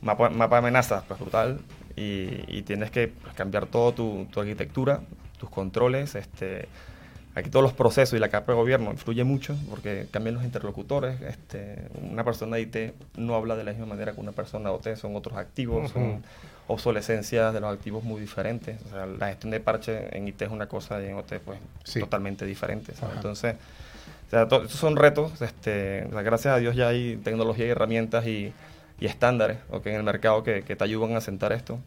[0.00, 1.60] mapa, mapa de amenazas pues, brutal
[1.96, 5.00] y, y tienes que pues, cambiar todo tu, tu arquitectura,
[5.38, 6.68] tus controles, este,
[7.34, 11.20] aquí todos los procesos y la capa de gobierno influye mucho porque cambian los interlocutores.
[11.22, 14.76] Este, una persona de IT no habla de la misma manera que una persona de
[14.76, 16.22] OT, son otros activos, son
[16.66, 18.78] obsolescencias de los activos muy diferentes.
[18.86, 21.58] O sea, la gestión de parche en IT es una cosa y en OT pues
[22.00, 22.92] totalmente diferente.
[23.14, 23.56] Entonces,
[24.26, 25.40] o sea, estos son retos.
[25.40, 28.52] Este, gracias a Dios ya hay tecnología y herramientas y,
[29.00, 31.78] y estándares en el mercado que, que te ayudan a sentar esto.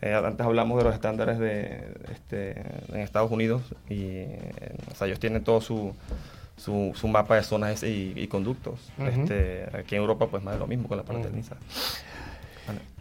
[0.00, 2.60] Eh, antes hablamos de los estándares de, este,
[2.92, 4.24] en Estados Unidos y
[4.90, 5.92] o sea, ellos tienen todo su,
[6.56, 8.92] su, su mapa de zonas y, conductos.
[8.98, 11.56] este, aquí en Europa pues más de lo mismo con la parte de NISA.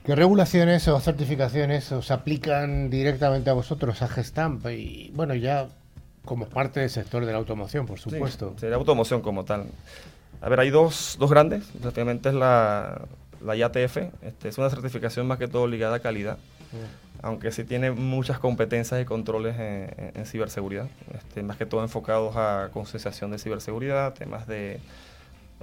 [0.06, 4.66] ¿Qué regulaciones o certificaciones os aplican directamente a vosotros, a Gestamp?
[4.68, 5.68] Y bueno, ya
[6.24, 8.54] como parte del sector de la automoción, por supuesto.
[8.56, 9.66] Sí, sería automoción como tal.
[10.40, 11.66] A ver, hay dos, dos grandes.
[11.82, 13.02] Prácticamente es la,
[13.44, 13.98] la IATF.
[14.22, 16.38] Este, es una certificación más que todo ligada a calidad
[17.22, 22.70] aunque sí tiene muchas competencias y controles en, ciberseguridad, este, más que todo enfocados a
[22.72, 24.80] concienciación de ciberseguridad, temas de...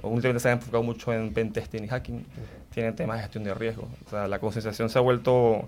[0.01, 2.25] Últimamente se ha enfocado mucho en pentesting y hacking,
[2.73, 3.87] tienen temas de gestión de riesgo.
[4.05, 5.67] O sea, la concienciación se ha vuelto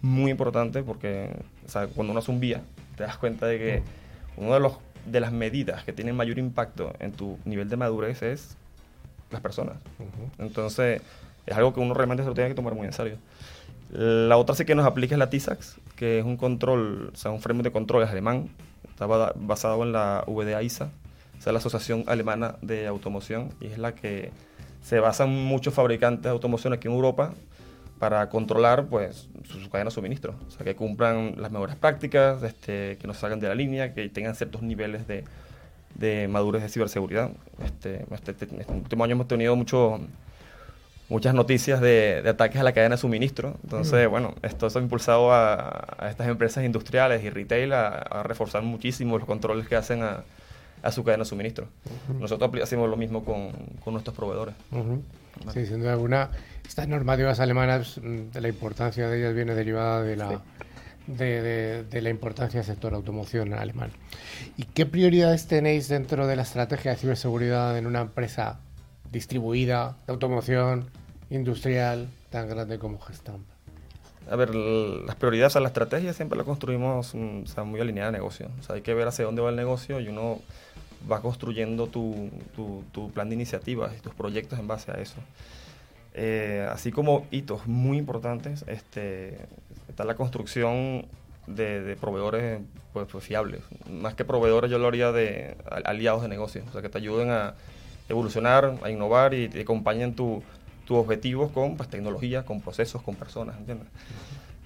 [0.00, 1.30] muy importante porque
[1.66, 2.62] o sea, cuando uno hace un vía,
[2.96, 3.82] te das cuenta de que
[4.36, 8.22] una de, los, de las medidas que tienen mayor impacto en tu nivel de madurez
[8.22, 8.56] es
[9.30, 9.76] las personas.
[10.38, 11.02] Entonces,
[11.46, 13.18] es algo que uno realmente se lo tiene que tomar muy en serio.
[13.94, 17.30] La otra sí que nos aplica es la TISAX, que es un control, o sea,
[17.30, 18.50] un framework de control alemán,
[18.88, 20.90] está basado en la VDA ISA,
[21.38, 24.32] o sea, la Asociación Alemana de Automoción, y es la que
[24.82, 27.34] se basan muchos fabricantes de automoción aquí en Europa
[28.00, 32.98] para controlar pues sus cadenas de suministro, o sea, que cumplan las mejores prácticas, este,
[32.98, 35.22] que no salgan de la línea, que tengan ciertos niveles de,
[35.94, 37.30] de madurez de ciberseguridad.
[37.64, 40.00] Este, este, este, este último año hemos tenido mucho
[41.08, 43.56] muchas noticias de, ataques a la cadena de suministro.
[43.62, 49.26] Entonces, bueno, esto ha impulsado a, estas empresas industriales y retail a, reforzar muchísimo los
[49.26, 50.24] controles que hacen a,
[50.90, 51.66] su cadena de suministro.
[52.20, 53.52] Nosotros hacemos lo mismo con,
[53.92, 54.54] nuestros proveedores.
[55.52, 56.30] Sí, sin duda alguna.
[56.66, 60.42] Estas normativas alemanas, mm, de la importancia de ellas viene derivada de la...
[61.06, 63.90] De, de, la importancia del sector automoción alemán.
[64.56, 68.58] ¿Y qué prioridades tenéis dentro de la estrategia de ciberseguridad en una empresa
[69.14, 70.90] distribuida de automoción
[71.30, 73.46] industrial tan grande como Gestamp?
[74.30, 78.50] A ver, las prioridades a la estrategia siempre la construimos mm, muy alineada al negocio.
[78.58, 80.40] O sea, hay que ver hacia dónde va el negocio y uno
[81.10, 82.30] va construyendo tu,
[82.92, 85.16] tu, plan de iniciativas y tus proyectos en base a eso.
[86.14, 89.46] Eh, así como hitos muy importantes, este,
[89.88, 91.06] está la construcción
[91.46, 92.60] de, proveedores
[92.94, 93.60] pues, pues, fiables.
[93.90, 97.30] Más que proveedores, yo lo haría de aliados de negocio, o sea, que te ayuden
[97.30, 97.54] a,
[98.08, 100.42] evolucionar, a innovar y te acompañen tus
[100.88, 103.88] objetivos con pues, tecnología, con procesos, con personas, ¿entiendes?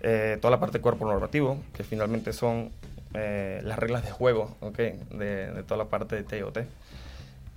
[0.01, 2.70] Eh, toda la parte de cuerpo normativo, que finalmente son
[3.14, 4.99] eh, las reglas de juego ¿okay?
[5.11, 6.59] de, toda la parte de TOT.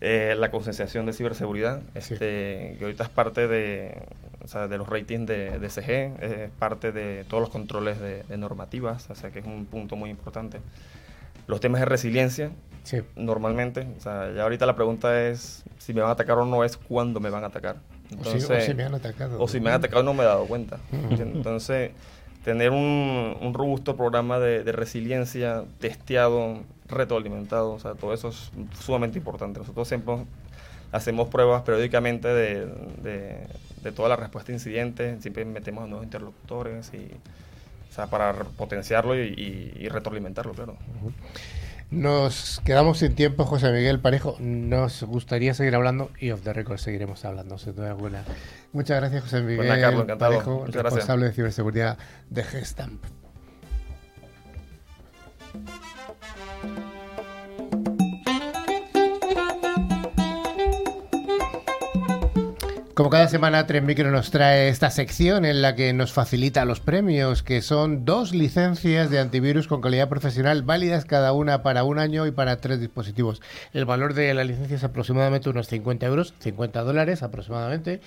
[0.04, 4.02] Eh, la concienciación de ciberseguridad, este, que ahorita es parte de,
[4.44, 8.24] o sea, de los ratings de, de CG, es parte de todos los controles de,
[8.24, 10.60] de normativas, o sea que es un punto muy importante.
[11.46, 12.50] Los temas de resiliencia,
[13.16, 13.88] Normalmente.
[13.98, 16.78] O sea, ya ahorita la pregunta es si me van a atacar o no es
[16.78, 17.78] cuándo me van a atacar.
[18.10, 19.42] Entonces, o, si, me han atacado.
[19.42, 20.80] O si me han atacado no me he dado cuenta.
[20.92, 21.92] Entonces,
[22.44, 29.18] tener un, un robusto programa de, resiliencia testeado, retroalimentado, o sea, todo eso es sumamente
[29.18, 29.60] importante.
[29.60, 30.16] Nosotros siempre
[30.92, 32.68] hacemos pruebas periódicamente de,
[33.84, 37.12] de, toda la respuesta a incidentes, siempre metemos a nuevos interlocutores y,
[37.90, 40.76] o sea, para potenciarlo y, y, retroalimentarlo, claro.
[41.92, 44.38] Nos quedamos sin tiempo, José Miguel Parejo.
[44.40, 48.24] Nos gustaría seguir hablando y off the record seguiremos hablando, sin duda alguna.
[48.72, 51.98] Muchas gracias, José Miguel Parejo, responsable de ciberseguridad
[52.30, 53.04] de Gestamp.
[63.02, 66.82] Como cada semana, Tren Micro nos trae esta sección en la que nos facilita los
[66.82, 71.98] premios, que son dos licencias de antivirus con calidad profesional válidas cada una para un
[71.98, 73.42] año y para tres dispositivos.
[73.74, 78.02] El valor de la licencia es aproximadamente unos 50 euros, 50 dólares aproximadamente,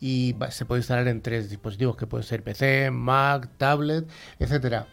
[0.00, 4.06] y se puede instalar en tres dispositivos, que pueden ser PC, Mac, tablet,
[4.38, 4.86] etcétera.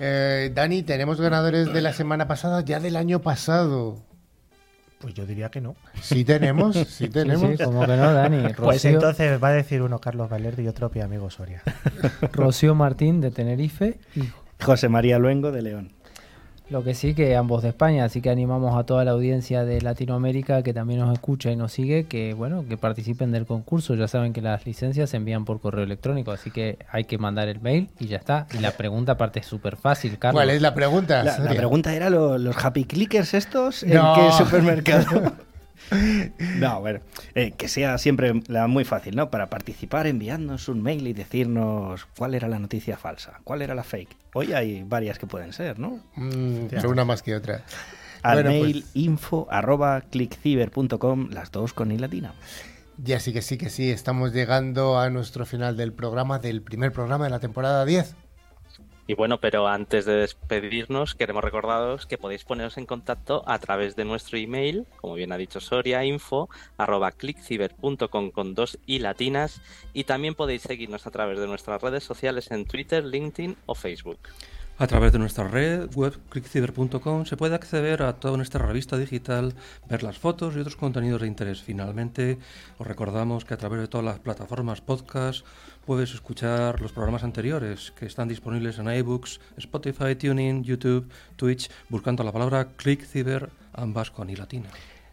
[0.00, 4.07] Eh, Dani, tenemos ganadores de la semana pasada, ya del año pasado.
[4.98, 5.76] Pues yo diría que no.
[6.00, 7.56] Sí tenemos, sí tenemos.
[7.56, 8.52] Sí, como que no, Dani.
[8.56, 11.62] Pues entonces va a decir uno Carlos Valerdi y otro mi amigo Soria.
[12.32, 14.22] Rocío Martín de Tenerife y
[14.62, 15.92] José María Luengo de León.
[16.70, 19.80] Lo que sí que ambos de España, así que animamos a toda la audiencia de
[19.80, 23.94] Latinoamérica que también nos escucha y nos sigue, que bueno, que participen del concurso.
[23.94, 27.48] Ya saben que las licencias se envían por correo electrónico, así que hay que mandar
[27.48, 28.46] el mail y ya está.
[28.52, 30.38] Y la pregunta aparte es súper fácil, Carlos.
[30.40, 31.22] ¿Cuál es la pregunta?
[31.22, 34.14] La, pregunta era lo- los happy clickers estos, No.
[34.14, 35.32] ¿en qué supermercado?
[36.56, 37.00] no, bueno,
[37.34, 39.30] eh, que sea siempre la muy fácil, ¿no?
[39.30, 43.84] Para participar, enviarnos un mail y decirnos cuál era la noticia falsa, cuál era la
[43.84, 44.16] fake.
[44.34, 46.00] Hoy hay varias que pueden ser, ¿no?
[46.16, 47.64] Mm, una más que otra.
[48.22, 52.34] Al Bueno, pues- mail info arroba clickciber.com, las dos con i latina.
[53.00, 56.92] Ya sí que sí que sí, estamos llegando a nuestro final del programa, del primer
[56.92, 58.16] programa de la temporada 10.
[59.08, 63.96] Y bueno, pero antes de despedirnos, queremos recordaros que podéis poneros en contacto a través
[63.96, 69.62] de nuestro email, como bien ha dicho Soria, info arroba clickciber.com con dos i latinas,
[69.94, 74.18] y también podéis seguirnos a través de nuestras redes sociales en Twitter, LinkedIn o Facebook.
[74.80, 79.54] A través de nuestra red web clickciber.com se puede acceder a toda nuestra revista digital,
[79.88, 81.62] ver las fotos y otros contenidos de interés.
[81.62, 82.38] Finalmente,
[82.78, 85.44] os recordamos que a través de todas las plataformas podcast
[85.88, 92.22] puedes escuchar los programas anteriores que están disponibles en iBooks, Spotify, TuneIn, YouTube, Twitch, buscando
[92.22, 94.68] la palabra clickciber, ambas con i latina.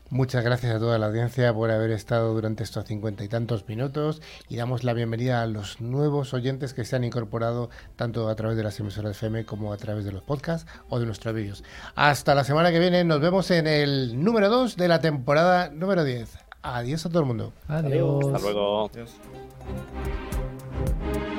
[0.09, 4.21] Muchas gracias a toda la audiencia por haber estado durante estos cincuenta y tantos minutos
[4.49, 8.57] y damos la bienvenida a los nuevos oyentes que se han incorporado tanto a través
[8.57, 11.63] de las emisoras FM como a través de los podcasts o de nuestros vídeos.
[11.95, 16.03] Hasta la semana que viene, nos vemos en el número 2 de la temporada número
[16.03, 16.37] 10.
[16.63, 17.53] Adiós a todo el mundo.
[17.69, 18.25] Adiós.
[18.25, 18.89] Hasta luego.
[18.89, 19.11] Adiós.
[20.75, 21.34] Bye.